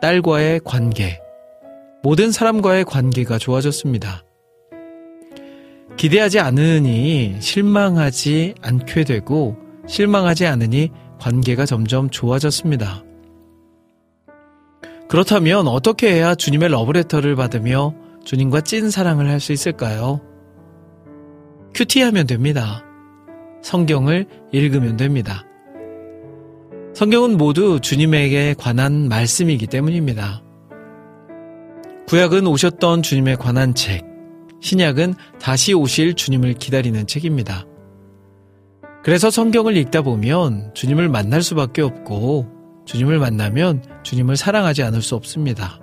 딸과의 0.00 0.60
관계, 0.64 1.20
모든 2.02 2.32
사람과의 2.32 2.84
관계가 2.86 3.38
좋아졌습니다. 3.38 4.24
기대하지 5.96 6.40
않으니 6.40 7.36
실망하지 7.40 8.54
않게 8.62 9.04
되고 9.04 9.56
실망하지 9.86 10.46
않으니 10.46 10.90
관계가 11.20 11.66
점점 11.66 12.08
좋아졌습니다. 12.10 13.04
그렇다면 15.08 15.68
어떻게 15.68 16.14
해야 16.14 16.34
주님의 16.34 16.70
러브레터를 16.70 17.36
받으며 17.36 17.94
주님과 18.24 18.62
찐 18.62 18.90
사랑을 18.90 19.28
할 19.28 19.38
수 19.38 19.52
있을까요? 19.52 20.20
큐티하면 21.74 22.26
됩니다. 22.26 22.84
성경을 23.62 24.26
읽으면 24.52 24.96
됩니다. 24.96 25.44
성경은 26.94 27.38
모두 27.38 27.80
주님에게 27.80 28.54
관한 28.58 29.08
말씀이기 29.08 29.66
때문입니다. 29.66 30.42
구약은 32.08 32.46
오셨던 32.46 33.02
주님에 33.02 33.36
관한 33.36 33.74
책, 33.74 34.04
신약은 34.60 35.14
다시 35.40 35.72
오실 35.72 36.14
주님을 36.14 36.54
기다리는 36.54 37.06
책입니다. 37.06 37.64
그래서 39.02 39.30
성경을 39.30 39.76
읽다 39.78 40.02
보면 40.02 40.72
주님을 40.74 41.08
만날 41.08 41.42
수밖에 41.42 41.82
없고 41.82 42.46
주님을 42.84 43.18
만나면 43.18 43.82
주님을 44.02 44.36
사랑하지 44.36 44.82
않을 44.82 45.02
수 45.02 45.14
없습니다. 45.14 45.80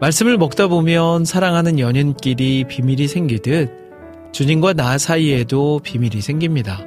말씀을 0.00 0.38
먹다 0.38 0.68
보면 0.68 1.24
사랑하는 1.24 1.78
연인끼리 1.78 2.64
비밀이 2.64 3.08
생기듯 3.08 3.89
주님과 4.32 4.74
나 4.74 4.98
사이에도 4.98 5.80
비밀이 5.82 6.20
생깁니다. 6.20 6.84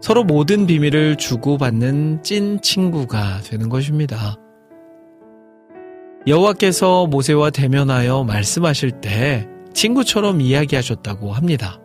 서로 0.00 0.24
모든 0.24 0.66
비밀을 0.66 1.16
주고받는 1.16 2.22
찐 2.22 2.60
친구가 2.60 3.40
되는 3.42 3.68
것입니다. 3.68 4.36
여호와께서 6.26 7.06
모세와 7.06 7.50
대면하여 7.50 8.24
말씀하실 8.24 9.00
때 9.00 9.48
친구처럼 9.74 10.40
이야기하셨다고 10.40 11.32
합니다. 11.32 11.80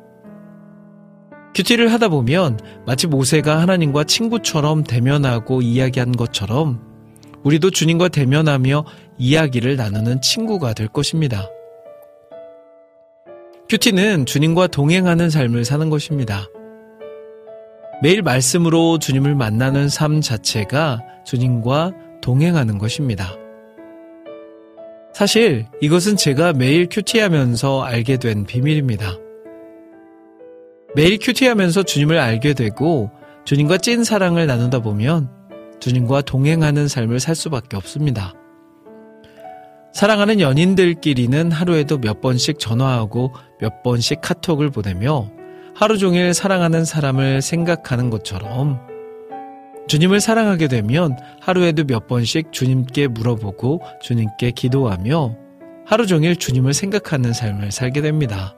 큐티를 1.55 1.91
하다 1.91 2.09
보면 2.09 2.59
마치 2.85 3.07
모세가 3.07 3.59
하나님과 3.61 4.03
친구처럼 4.03 4.83
대면하고 4.83 5.61
이야기한 5.61 6.11
것처럼 6.11 6.81
우리도 7.43 7.71
주님과 7.71 8.09
대면하며 8.09 8.85
이야기를 9.17 9.75
나누는 9.75 10.21
친구가 10.21 10.73
될 10.73 10.87
것입니다. 10.87 11.47
큐티는 13.69 14.25
주님과 14.25 14.67
동행하는 14.67 15.29
삶을 15.29 15.65
사는 15.65 15.89
것입니다. 15.89 16.47
매일 18.01 18.21
말씀으로 18.21 18.97
주님을 18.97 19.35
만나는 19.35 19.89
삶 19.89 20.21
자체가 20.21 21.01
주님과 21.25 21.91
동행하는 22.21 22.77
것입니다. 22.77 23.35
사실 25.13 25.65
이것은 25.81 26.15
제가 26.15 26.53
매일 26.53 26.87
큐티하면서 26.89 27.83
알게 27.83 28.17
된 28.17 28.45
비밀입니다. 28.45 29.17
매일 30.95 31.17
큐티하면서 31.19 31.83
주님을 31.83 32.17
알게 32.17 32.53
되고 32.53 33.11
주님과 33.43 33.79
찐 33.79 34.05
사랑을 34.05 34.47
나누다 34.47 34.79
보면 34.79 35.29
주님과 35.81 36.21
동행하는 36.21 36.87
삶을 36.87 37.19
살 37.19 37.35
수밖에 37.35 37.75
없습니다. 37.75 38.33
사랑하는 39.97 40.39
연인들끼리는 40.39 41.51
하루에도 41.51 41.97
몇 41.97 42.21
번씩 42.21 42.59
전화하고 42.59 43.33
몇 43.59 43.81
번씩 43.81 44.21
카톡을 44.21 44.69
보내며 44.69 45.31
하루 45.73 45.97
종일 45.97 46.35
사랑하는 46.35 46.85
사람을 46.85 47.41
생각하는 47.41 48.11
것처럼 48.11 48.79
주님을 49.87 50.19
사랑하게 50.19 50.67
되면 50.67 51.17
하루에도 51.41 51.83
몇 51.83 52.05
번씩 52.05 52.51
주님께 52.51 53.07
물어보고 53.07 53.81
주님께 54.03 54.51
기도하며 54.51 55.35
하루 55.83 56.05
종일 56.05 56.35
주님을 56.35 56.75
생각하는 56.75 57.33
삶을 57.33 57.71
살게 57.71 58.01
됩니다. 58.01 58.55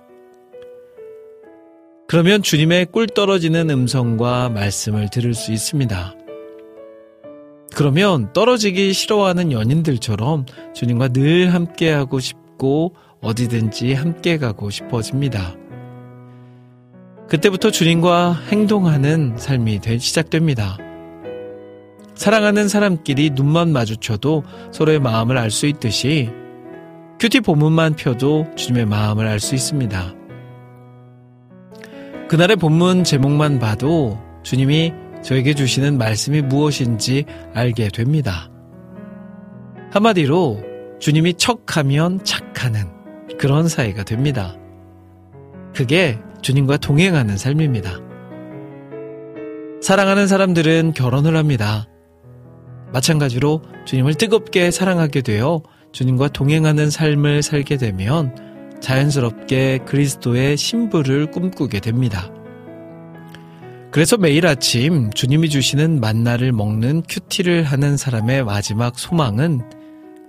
그러면 2.06 2.44
주님의 2.44 2.88
꿀 2.88 3.08
떨어지는 3.08 3.70
음성과 3.70 4.50
말씀을 4.50 5.08
들을 5.10 5.34
수 5.34 5.54
있습니다. 5.54 6.19
그러면 7.76 8.34
떨어지기 8.34 8.94
싫어하는 8.94 9.52
연인들처럼 9.52 10.46
주님과 10.74 11.10
늘 11.10 11.54
함께하고 11.54 12.20
싶고 12.20 12.96
어디든지 13.22 13.94
함께 13.94 14.38
가고 14.38 14.70
싶어집니다. 14.70 15.56
그때부터 17.28 17.70
주님과 17.70 18.34
행동하는 18.50 19.36
삶이 19.38 19.82
시작됩니다. 20.00 20.78
사랑하는 22.16 22.68
사람끼리 22.68 23.30
눈만 23.30 23.72
마주쳐도 23.72 24.44
서로의 24.72 25.00
마음을 25.00 25.38
알 25.38 25.52
수 25.52 25.68
있듯이 25.68 26.30
큐티 27.20 27.42
본문만 27.42 27.96
펴도 27.96 28.48
주님의 28.56 28.86
마음을 28.88 29.28
알 29.28 29.40
수 29.40 29.56
있습니다. 29.56 30.16
그날의 32.30 32.58
본문 32.58 33.04
제목만 33.04 33.60
봐도 33.60 34.20
주님이 34.44 34.94
저에게 35.24 35.54
주시는 35.54 35.98
말씀이 35.98 36.42
무엇인지 36.42 37.26
알게 37.54 37.90
됩니다. 37.90 38.50
한마디로 39.92 40.64
주님이 41.00 41.36
척하면 41.36 42.24
착하는 42.24 42.88
그런 43.38 43.68
사이가 43.68 44.04
됩니다. 44.04 44.56
그게 45.74 46.20
주님과 46.42 46.78
동행하는 46.78 47.38
삶입니다. 47.38 48.00
사랑하는 49.82 50.28
사람들은 50.28 50.94
결혼을 50.94 51.38
합니다. 51.38 51.88
마찬가지로 52.92 53.62
주님을 53.86 54.16
뜨겁게 54.16 54.72
사랑하게 54.72 55.22
되어 55.22 55.62
주님과 55.92 56.30
동행하는 56.30 56.90
삶을 56.90 57.44
살게 57.44 57.78
되면 57.78 58.36
자연스럽게 58.82 59.80
그리스도의 59.86 60.58
신부를 60.58 61.32
꿈꾸게 61.32 61.80
됩니다. 61.80 62.32
그래서 63.92 64.18
매일 64.18 64.46
아침 64.46 65.12
주님이 65.12 65.50
주시는 65.50 66.00
만나를 66.00 66.52
먹는 66.52 67.04
큐티를 67.10 67.64
하는 67.64 67.98
사람의 67.98 68.44
마지막 68.44 69.00
소망은 69.00 69.62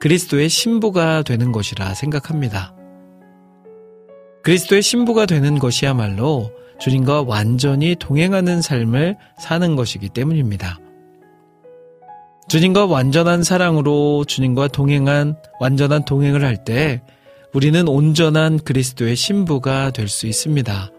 그리스도의 0.00 0.48
신부가 0.48 1.22
되는 1.22 1.52
것이라 1.52 1.92
생각합니다. 1.92 2.74
그리스도의 4.42 4.80
신부가 4.80 5.26
되는 5.26 5.58
것이야말로 5.58 6.50
주님과 6.78 7.22
완전히 7.22 7.94
동행하는 7.98 8.62
삶을 8.62 9.18
사는 9.38 9.76
것이기 9.76 10.08
때문입니다. 10.08 10.78
주님과 12.48 12.86
완전한 12.86 13.42
사랑으로 13.44 14.24
주님과 14.24 14.68
동행한 14.68 15.36
완전한 15.60 16.06
동행을 16.06 16.42
할 16.44 16.64
때 16.64 17.02
우리는 17.52 17.86
온전한 17.86 18.58
그리스도의 18.58 19.16
신부가 19.16 19.90
될 19.90 20.08
수 20.08 20.26
있습니다. 20.26 20.90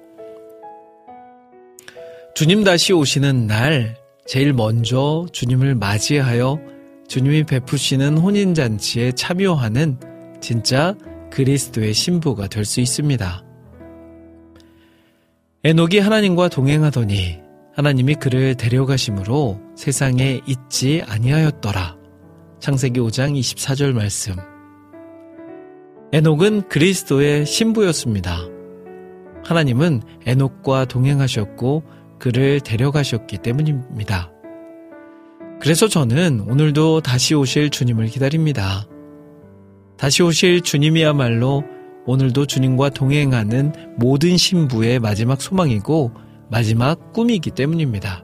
주님 2.33 2.63
다시 2.63 2.93
오시는 2.93 3.47
날 3.47 3.97
제일 4.25 4.53
먼저 4.53 5.25
주님을 5.31 5.75
맞이하여 5.75 6.59
주님이 7.07 7.43
베푸시는 7.43 8.17
혼인잔치에 8.17 9.11
참여하는 9.11 9.99
진짜 10.39 10.95
그리스도의 11.31 11.93
신부가 11.93 12.47
될 12.47 12.65
수 12.65 12.79
있습니다. 12.79 13.43
에녹이 15.63 15.99
하나님과 15.99 16.49
동행하더니 16.49 17.39
하나님이 17.75 18.15
그를 18.15 18.55
데려가심으로 18.55 19.59
세상에 19.75 20.41
있지 20.47 21.03
아니하였더라. 21.05 21.97
창세기 22.59 22.99
5장 22.99 23.37
24절 23.39 23.93
말씀. 23.93 24.35
에녹은 26.13 26.67
그리스도의 26.69 27.45
신부였습니다. 27.45 28.39
하나님은 29.43 30.01
에녹과 30.25 30.85
동행하셨고 30.85 31.83
그를 32.21 32.59
데려가셨기 32.59 33.39
때문입니다. 33.39 34.31
그래서 35.59 35.87
저는 35.87 36.41
오늘도 36.47 37.01
다시 37.01 37.33
오실 37.33 37.71
주님을 37.71 38.05
기다립니다. 38.07 38.85
다시 39.97 40.21
오실 40.21 40.61
주님이야말로 40.61 41.63
오늘도 42.05 42.45
주님과 42.45 42.91
동행하는 42.91 43.73
모든 43.97 44.37
신부의 44.37 44.99
마지막 44.99 45.41
소망이고 45.41 46.11
마지막 46.49 47.11
꿈이기 47.11 47.51
때문입니다. 47.51 48.23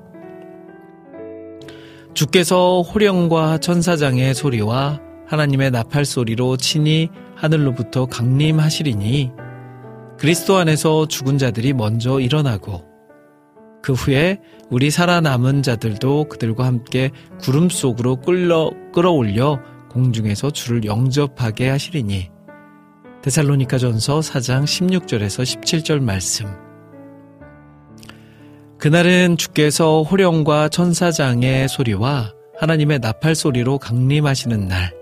주께서 2.13 2.83
호령과 2.83 3.57
천사장의 3.57 4.35
소리와 4.35 5.01
하나님의 5.25 5.71
나팔 5.71 6.05
소리로 6.05 6.57
친히 6.57 7.09
하늘로부터 7.35 8.05
강림하시리니 8.05 9.31
그리스도 10.19 10.57
안에서 10.57 11.07
죽은 11.07 11.39
자들이 11.39 11.73
먼저 11.73 12.19
일어나고 12.19 12.86
그 13.81 13.93
후에 13.93 14.39
우리 14.69 14.91
살아남은 14.91 15.63
자들도 15.63 16.25
그들과 16.25 16.65
함께 16.65 17.11
구름 17.41 17.69
속으로 17.69 18.17
끌러, 18.17 18.71
끌어올려 18.93 19.59
공중에서 19.89 20.51
주를 20.51 20.85
영접하게 20.85 21.69
하시리니 21.69 22.29
데살로니카 23.21 23.77
전서 23.77 24.19
4장 24.19 24.63
16절에서 24.63 25.43
17절 25.43 26.01
말씀 26.01 26.47
그날은 28.77 29.37
주께서 29.37 30.03
호령과 30.03 30.69
천사장의 30.69 31.67
소리와 31.67 32.33
하나님의 32.59 32.99
나팔 32.99 33.35
소리로 33.35 33.79
강림하시는 33.79 34.67
날 34.67 34.93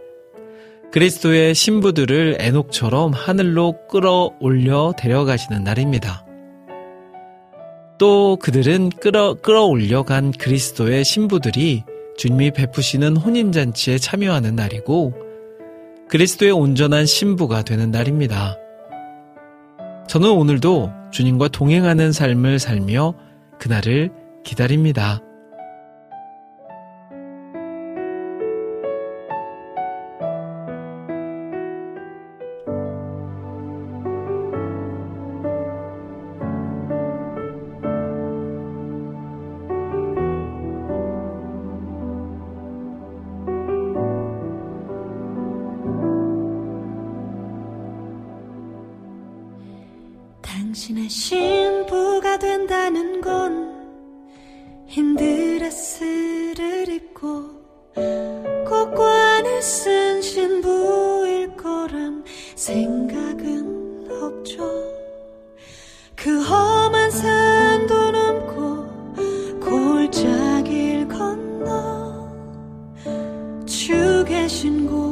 그리스도의 0.91 1.53
신부들을 1.53 2.37
애녹처럼 2.39 3.11
하늘로 3.11 3.75
끌어올려 3.89 4.93
데려가시는 4.97 5.63
날입니다. 5.63 6.24
또 7.97 8.37
그들은 8.37 8.89
끌어, 8.89 9.35
끌어올려 9.35 10.03
간 10.03 10.31
그리스도의 10.31 11.05
신부들이 11.05 11.83
주님이 12.17 12.51
베푸시는 12.51 13.17
혼인잔치에 13.17 13.97
참여하는 13.97 14.55
날이고 14.55 15.13
그리스도의 16.09 16.51
온전한 16.51 17.05
신부가 17.05 17.63
되는 17.63 17.91
날입니다. 17.91 18.57
저는 20.07 20.29
오늘도 20.29 20.91
주님과 21.11 21.47
동행하는 21.49 22.11
삶을 22.11 22.59
살며 22.59 23.15
그날을 23.59 24.11
기다립니다. 24.43 25.21
주계 74.65 75.04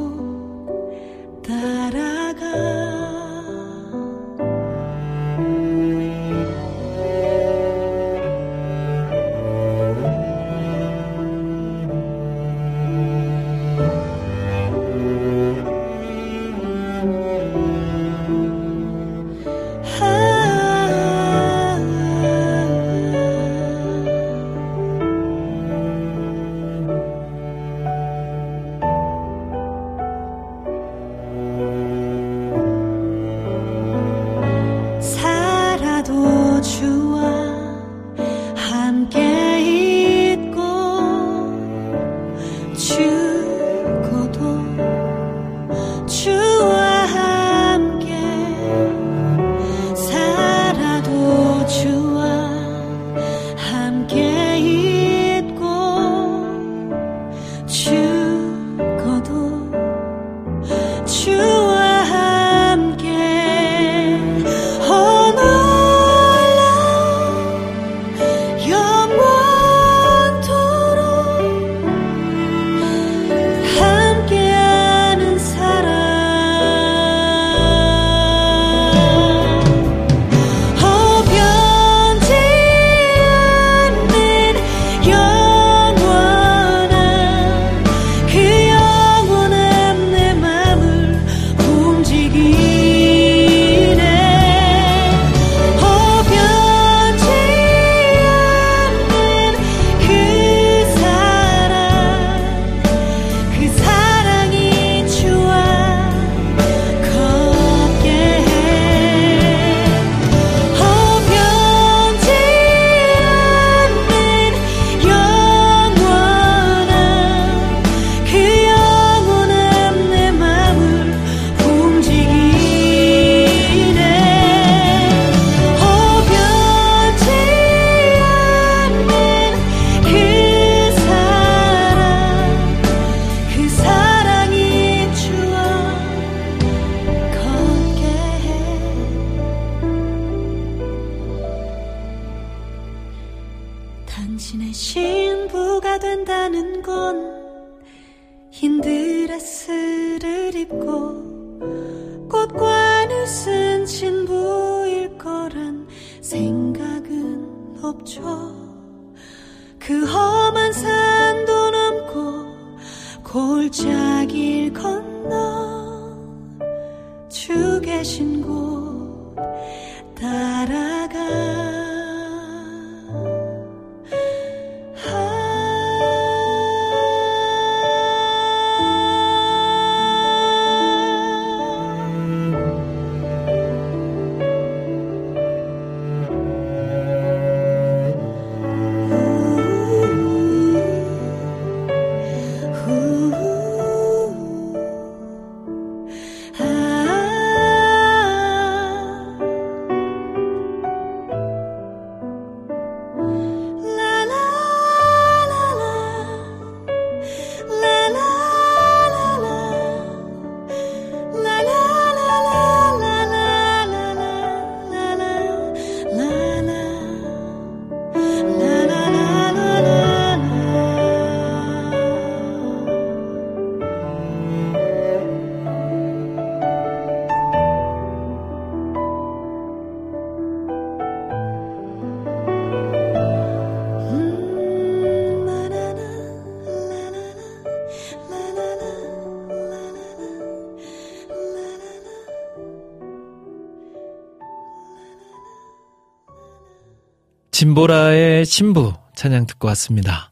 진보라의 247.73 248.45
신부 248.45 248.93
찬양 249.15 249.47
듣고 249.47 249.67
왔습니다. 249.69 250.31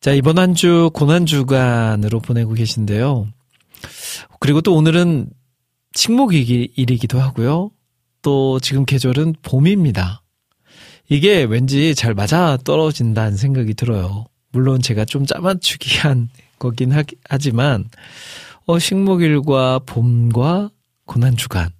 자, 0.00 0.12
이번 0.12 0.38
한 0.38 0.54
주 0.54 0.90
고난주간으로 0.94 2.20
보내고 2.20 2.54
계신데요. 2.54 3.28
그리고 4.40 4.60
또 4.60 4.74
오늘은 4.74 5.28
식목일이기도 5.94 7.20
하고요. 7.20 7.70
또 8.22 8.58
지금 8.60 8.84
계절은 8.84 9.34
봄입니다. 9.42 10.22
이게 11.08 11.42
왠지 11.44 11.94
잘 11.94 12.14
맞아 12.14 12.56
떨어진다는 12.64 13.36
생각이 13.36 13.74
들어요. 13.74 14.26
물론 14.50 14.80
제가 14.80 15.04
좀 15.04 15.26
짜맞추기 15.26 15.98
한 15.98 16.28
거긴 16.58 16.92
하, 16.92 17.02
하지만, 17.28 17.84
어, 18.66 18.78
식목일과 18.78 19.80
봄과 19.80 20.70
고난주간. 21.06 21.70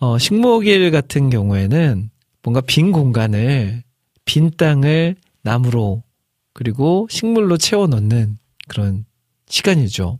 어, 0.00 0.18
식목일 0.18 0.90
같은 0.90 1.30
경우에는 1.30 2.09
뭔가 2.42 2.60
빈 2.60 2.92
공간을, 2.92 3.82
빈 4.24 4.50
땅을 4.56 5.16
나무로 5.42 6.02
그리고 6.52 7.06
식물로 7.10 7.56
채워 7.56 7.86
넣는 7.86 8.38
그런 8.68 9.04
시간이죠. 9.48 10.18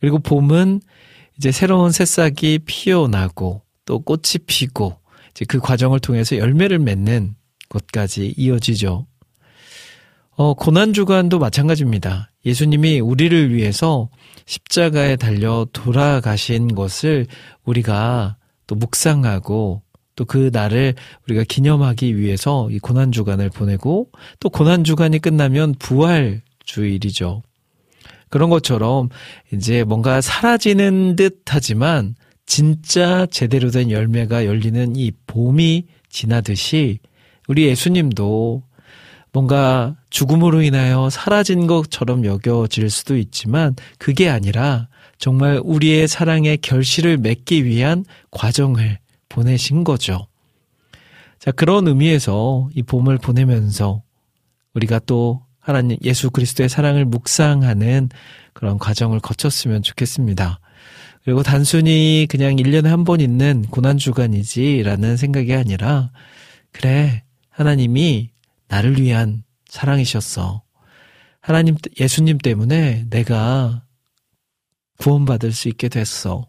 그리고 0.00 0.18
봄은 0.18 0.80
이제 1.36 1.50
새로운 1.50 1.90
새싹이 1.90 2.60
피어나고 2.66 3.62
또 3.84 3.98
꽃이 4.00 4.44
피고 4.46 4.98
이제 5.30 5.44
그 5.44 5.58
과정을 5.58 6.00
통해서 6.00 6.36
열매를 6.36 6.78
맺는 6.78 7.34
것까지 7.68 8.34
이어지죠. 8.36 9.06
어, 10.36 10.54
고난주간도 10.54 11.38
마찬가지입니다. 11.38 12.30
예수님이 12.44 13.00
우리를 13.00 13.54
위해서 13.54 14.08
십자가에 14.46 15.16
달려 15.16 15.66
돌아가신 15.72 16.74
것을 16.74 17.26
우리가 17.64 18.36
또 18.66 18.74
묵상하고 18.74 19.82
또 20.16 20.24
그 20.24 20.50
날을 20.52 20.94
우리가 21.26 21.44
기념하기 21.44 22.16
위해서 22.16 22.68
이 22.70 22.78
고난 22.78 23.12
주간을 23.12 23.50
보내고 23.50 24.10
또 24.40 24.48
고난 24.48 24.84
주간이 24.84 25.18
끝나면 25.18 25.74
부활 25.78 26.42
주일이죠. 26.64 27.42
그런 28.30 28.50
것처럼 28.50 29.10
이제 29.52 29.84
뭔가 29.84 30.20
사라지는 30.20 31.16
듯 31.16 31.42
하지만 31.46 32.16
진짜 32.46 33.26
제대로 33.26 33.70
된 33.70 33.90
열매가 33.90 34.44
열리는 34.46 34.96
이 34.96 35.12
봄이 35.26 35.84
지나듯이 36.08 36.98
우리 37.48 37.66
예수님도 37.66 38.62
뭔가 39.32 39.96
죽음으로 40.10 40.62
인하여 40.62 41.10
사라진 41.10 41.66
것처럼 41.66 42.24
여겨질 42.24 42.88
수도 42.90 43.16
있지만 43.16 43.74
그게 43.98 44.28
아니라 44.28 44.88
정말 45.18 45.60
우리의 45.62 46.06
사랑의 46.06 46.58
결실을 46.58 47.18
맺기 47.18 47.64
위한 47.64 48.04
과정을 48.30 48.98
보내신 49.34 49.82
거죠. 49.84 50.28
자, 51.40 51.50
그런 51.50 51.88
의미에서 51.88 52.70
이 52.74 52.82
봄을 52.82 53.18
보내면서 53.18 54.02
우리가 54.74 55.00
또 55.00 55.44
하나님 55.58 55.98
예수 56.02 56.30
그리스도의 56.30 56.68
사랑을 56.68 57.04
묵상하는 57.04 58.10
그런 58.52 58.78
과정을 58.78 59.18
거쳤으면 59.20 59.82
좋겠습니다. 59.82 60.60
그리고 61.24 61.42
단순히 61.42 62.26
그냥 62.30 62.56
1년에 62.56 62.84
한 62.86 63.04
번 63.04 63.20
있는 63.20 63.62
고난주간이지라는 63.70 65.16
생각이 65.16 65.52
아니라, 65.54 66.10
그래, 66.70 67.24
하나님이 67.50 68.30
나를 68.68 69.00
위한 69.00 69.42
사랑이셨어. 69.68 70.62
하나님, 71.40 71.76
예수님 71.98 72.38
때문에 72.38 73.06
내가 73.10 73.84
구원받을 74.98 75.52
수 75.52 75.68
있게 75.68 75.88
됐어. 75.88 76.46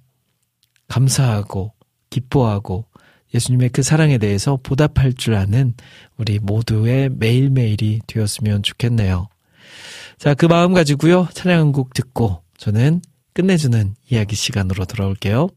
감사하고, 0.87 1.74
기뻐하고, 2.09 2.85
예수님의 3.33 3.69
그 3.69 3.83
사랑에 3.83 4.17
대해서 4.17 4.57
보답할 4.61 5.13
줄 5.13 5.35
아는 5.35 5.73
우리 6.17 6.39
모두의 6.39 7.09
매일매일이 7.09 8.01
되었으면 8.07 8.63
좋겠네요. 8.63 9.27
자, 10.17 10.33
그 10.33 10.45
마음 10.45 10.73
가지고요. 10.73 11.27
찬양 11.33 11.59
한 11.59 11.71
곡 11.73 11.93
듣고 11.93 12.41
저는 12.57 13.01
끝내주는 13.33 13.95
이야기 14.09 14.35
시간으로 14.35 14.85
돌아올게요. 14.85 15.49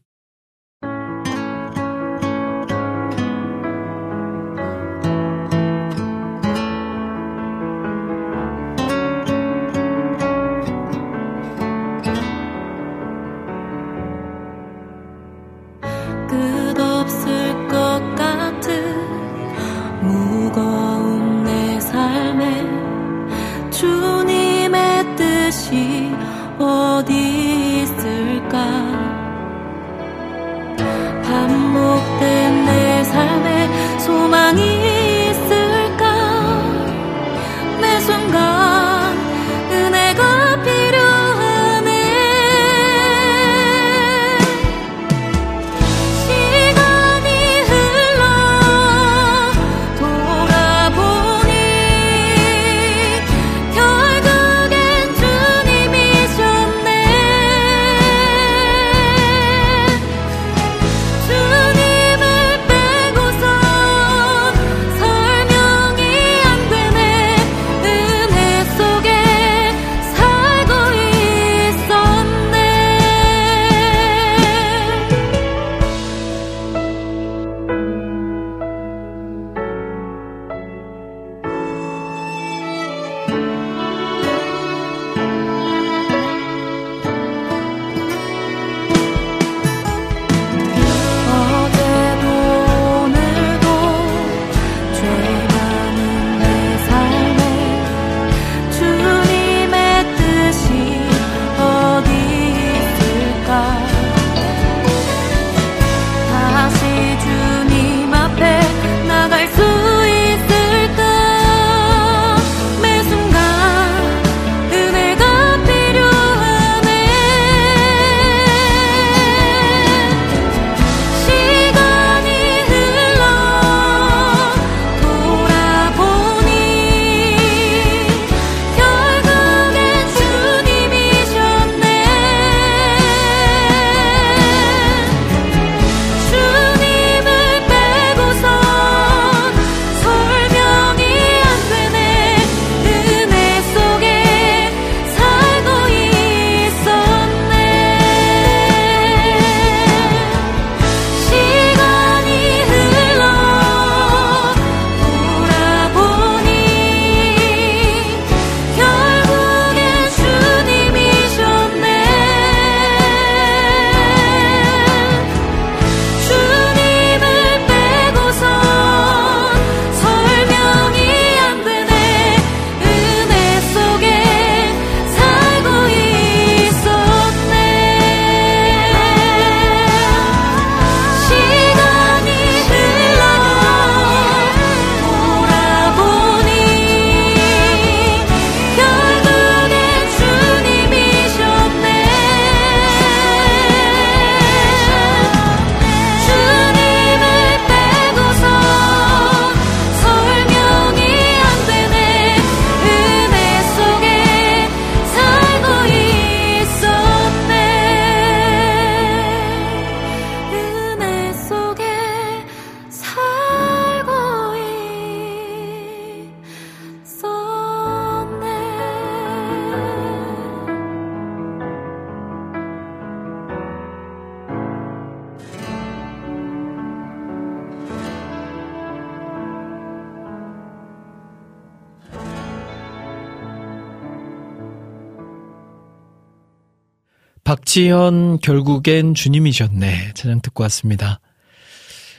박지현 237.69 238.39
결국엔 238.39 239.13
주님이셨네 239.13 240.13
찬양 240.15 240.41
듣고 240.41 240.63
왔습니다. 240.63 241.19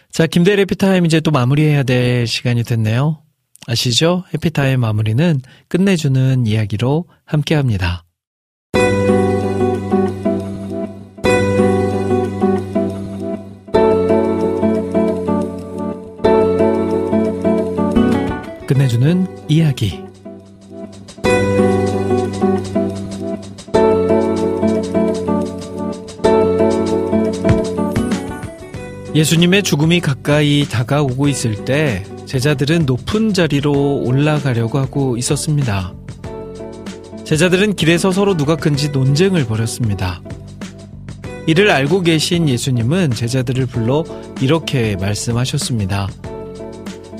자 0.08 0.28
김대일 0.28 0.60
해피타임 0.60 1.06
이제 1.06 1.18
또 1.18 1.32
마무리해야 1.32 1.82
될 1.82 2.28
시간이 2.28 2.62
됐네요. 2.62 3.20
아시죠? 3.66 4.22
해피타임 4.32 4.78
마무리는 4.78 5.40
끝내주는 5.66 6.46
이야기로 6.46 7.06
함께합니다. 7.24 8.04
끝내주는 18.68 19.26
이야기 19.48 20.09
예수님의 29.14 29.64
죽음이 29.64 30.00
가까이 30.00 30.66
다가오고 30.70 31.26
있을 31.26 31.64
때 31.64 32.04
제자들은 32.26 32.86
높은 32.86 33.34
자리로 33.34 34.02
올라가려고 34.04 34.78
하고 34.78 35.16
있었습니다. 35.16 35.94
제자들은 37.24 37.74
길에서 37.74 38.12
서로 38.12 38.36
누가 38.36 38.54
큰지 38.54 38.90
논쟁을 38.90 39.46
벌였습니다. 39.46 40.22
이를 41.46 41.70
알고 41.72 42.02
계신 42.02 42.48
예수님은 42.48 43.10
제자들을 43.10 43.66
불러 43.66 44.04
이렇게 44.40 44.94
말씀하셨습니다. 44.96 46.08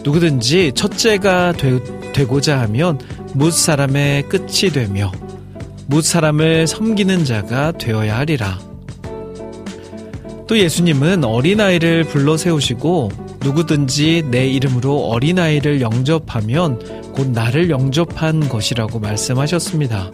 누구든지 0.05 0.73
첫째가 0.75 1.53
되, 1.53 2.13
되고자 2.13 2.61
하면 2.61 3.01
무 3.35 3.51
사람의 3.51 4.29
끝이 4.29 4.71
되며 4.73 5.11
무 5.87 6.03
사람을 6.03 6.69
섬기는 6.69 7.25
자가 7.25 7.73
되어야 7.73 8.19
하리라. 8.19 8.70
또 10.51 10.59
예수님은 10.59 11.23
어린아이를 11.23 12.03
불러 12.03 12.37
세우시고 12.37 13.13
누구든지 13.39 14.25
내 14.33 14.49
이름으로 14.49 14.97
어린아이를 15.07 15.81
영접하면 15.81 17.13
곧 17.13 17.29
나를 17.31 17.71
영접한 17.71 18.49
것이라고 18.49 18.99
말씀하셨습니다. 18.99 20.11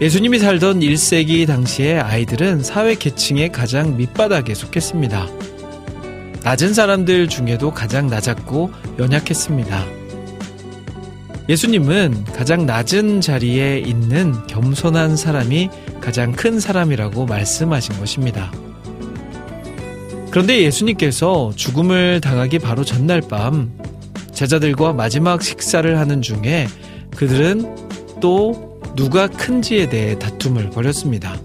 예수님이 0.00 0.40
살던 0.40 0.80
1세기 0.80 1.46
당시에 1.46 2.00
아이들은 2.00 2.64
사회 2.64 2.96
계층의 2.96 3.52
가장 3.52 3.96
밑바닥에 3.96 4.54
속했습니다. 4.54 5.28
낮은 6.42 6.74
사람들 6.74 7.28
중에도 7.28 7.70
가장 7.70 8.08
낮았고 8.08 8.72
연약했습니다. 8.98 9.86
예수님은 11.48 12.24
가장 12.24 12.66
낮은 12.66 13.20
자리에 13.20 13.78
있는 13.78 14.34
겸손한 14.48 15.16
사람이 15.16 15.70
가장 16.04 16.32
큰 16.32 16.60
사람이라고 16.60 17.24
말씀하신 17.24 17.98
것입니다. 17.98 18.52
그런데 20.30 20.60
예수님께서 20.60 21.52
죽음을 21.56 22.20
당하기 22.20 22.58
바로 22.58 22.84
전날 22.84 23.22
밤 23.22 23.72
제자들과 24.34 24.92
마지막 24.92 25.42
식사를 25.42 25.98
하는 25.98 26.20
중에 26.20 26.66
그들은 27.16 28.20
또 28.20 28.80
누가 28.94 29.28
큰지에 29.28 29.88
대해 29.88 30.18
다툼을 30.18 30.68
벌였습니다. 30.68 31.40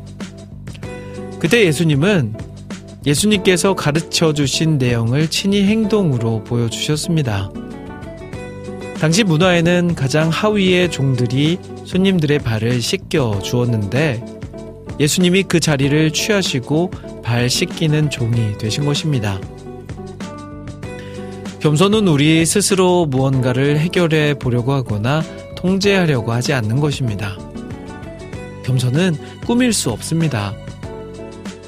그때 1.39 1.63
예수님은 1.65 2.35
예수님께서 3.05 3.75
가르쳐 3.75 4.33
주신 4.33 4.77
내용을 4.77 5.29
친히 5.29 5.63
행동으로 5.63 6.43
보여주셨습니다. 6.43 7.49
당시 8.99 9.23
문화에는 9.23 9.95
가장 9.95 10.27
하위의 10.27 10.91
종들이 10.91 11.57
손님들의 11.85 12.39
발을 12.39 12.81
씻겨 12.81 13.39
주었는데 13.41 14.38
예수님이 14.99 15.43
그 15.43 15.59
자리를 15.59 16.11
취하시고 16.11 16.91
발 17.23 17.49
씻기는 17.49 18.09
종이 18.09 18.57
되신 18.57 18.85
것입니다. 18.85 19.39
겸손은 21.59 22.07
우리 22.07 22.45
스스로 22.45 23.05
무언가를 23.05 23.79
해결해 23.79 24.33
보려고 24.33 24.73
하거나 24.73 25.21
통제하려고 25.55 26.31
하지 26.31 26.53
않는 26.53 26.79
것입니다. 26.79 27.37
겸손은 28.63 29.17
꾸밀 29.45 29.73
수 29.73 29.89
없습니다. 29.91 30.53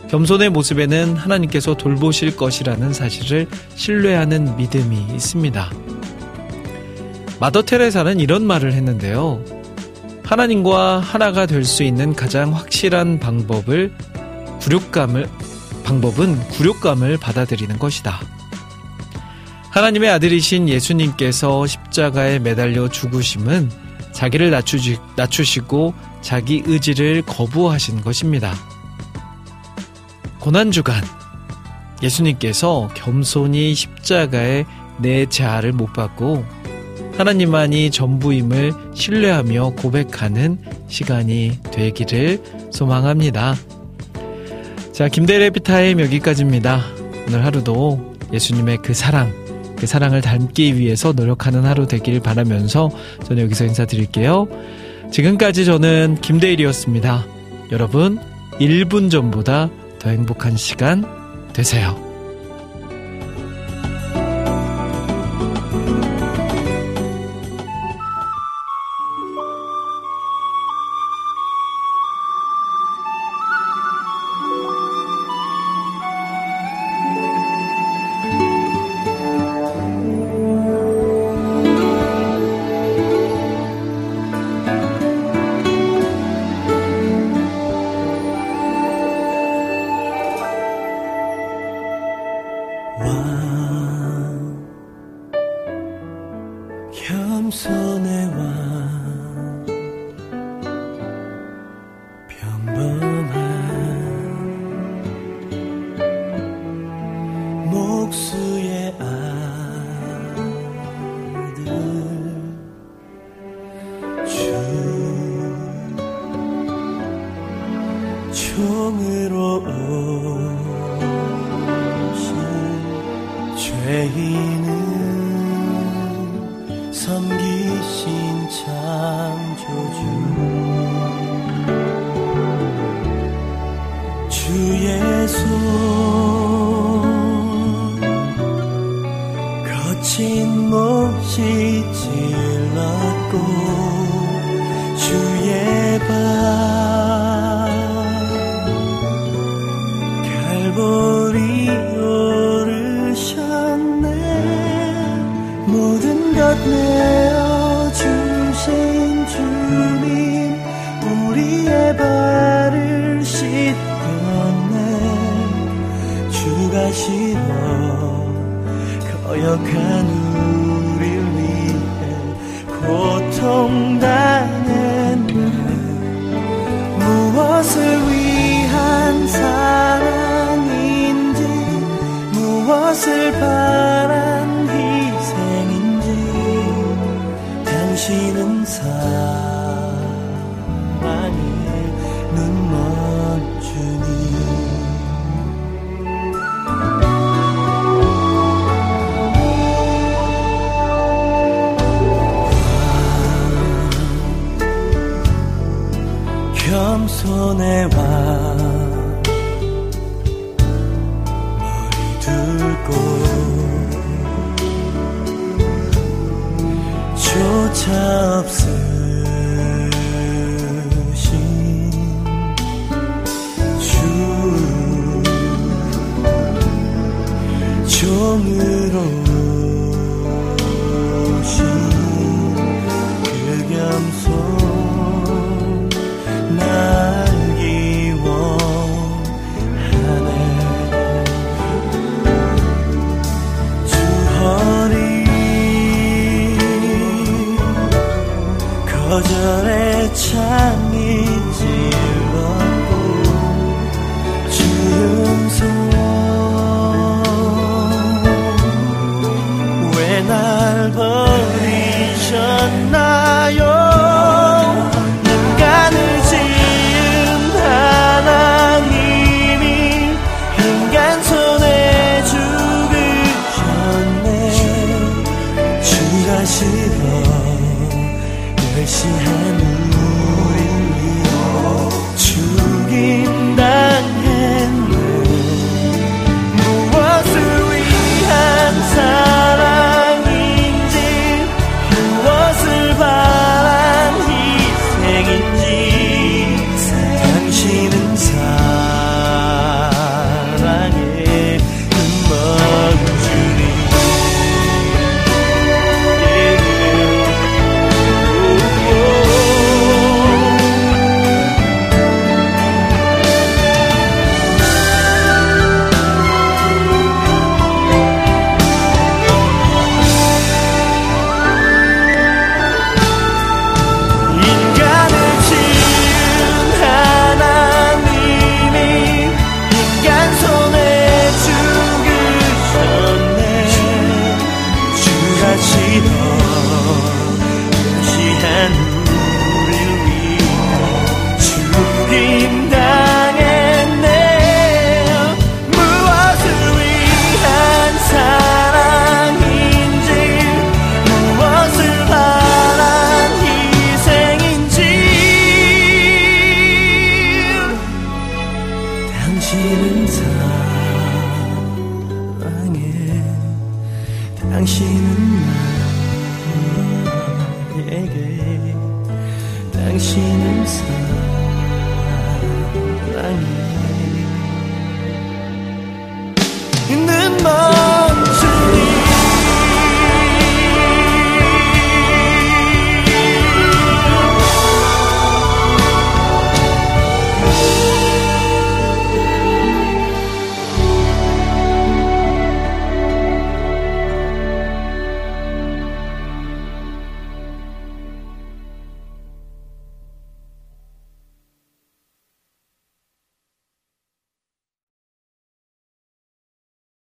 겸손의 0.09 0.49
모습에는 0.49 1.15
하나님께서 1.15 1.75
돌보실 1.75 2.35
것이라는 2.35 2.93
사실을 2.93 3.47
신뢰하는 3.75 4.57
믿음이 4.57 4.97
있습니다. 5.15 5.71
마더 7.39 7.61
테레사는 7.63 8.19
이런 8.19 8.45
말을 8.45 8.73
했는데요. 8.73 9.60
하나님과 10.31 10.99
하나가 10.99 11.45
될 11.45 11.65
수 11.65 11.83
있는 11.83 12.15
가장 12.15 12.55
확실한 12.55 13.19
방법을 13.19 13.91
굴욕감을 14.61 15.29
방법은 15.83 16.39
굴욕감을 16.51 17.17
받아들이는 17.17 17.77
것이다. 17.77 18.21
하나님의 19.71 20.09
아들이신 20.09 20.69
예수님께서 20.69 21.67
십자가에 21.67 22.39
매달려 22.39 22.87
죽으심은 22.87 23.69
자기를 24.13 24.51
낮추시, 24.51 24.99
낮추시고 25.17 25.93
자기 26.21 26.63
의지를 26.65 27.23
거부하신 27.23 27.99
것입니다. 28.01 28.53
고난주간 30.39 31.03
예수님께서 32.01 32.89
겸손히 32.93 33.75
십자가에 33.75 34.63
내 34.97 35.25
자아를 35.25 35.73
못 35.73 35.91
받고 35.91 36.45
하나님만이 37.17 37.91
전부임을 37.91 38.73
신뢰하며 38.93 39.73
고백하는 39.77 40.57
시간이 40.87 41.59
되기를 41.71 42.41
소망합니다. 42.71 43.55
자, 44.91 45.07
김대래 45.07 45.49
비타임 45.49 45.99
여기까지입니다. 45.99 46.81
오늘 47.27 47.45
하루도 47.45 48.15
예수님의 48.33 48.79
그 48.83 48.93
사랑, 48.93 49.33
그 49.77 49.87
사랑을 49.87 50.21
닮기 50.21 50.77
위해서 50.77 51.11
노력하는 51.11 51.65
하루 51.65 51.87
되길 51.87 52.19
바라면서 52.19 52.91
저는 53.25 53.43
여기서 53.43 53.65
인사드릴게요. 53.65 54.47
지금까지 55.11 55.65
저는 55.65 56.17
김대일이었습니다. 56.21 57.25
여러분, 57.71 58.19
1분 58.59 59.09
전보다 59.09 59.69
더 59.99 60.09
행복한 60.09 60.55
시간 60.57 61.05
되세요. 61.53 62.10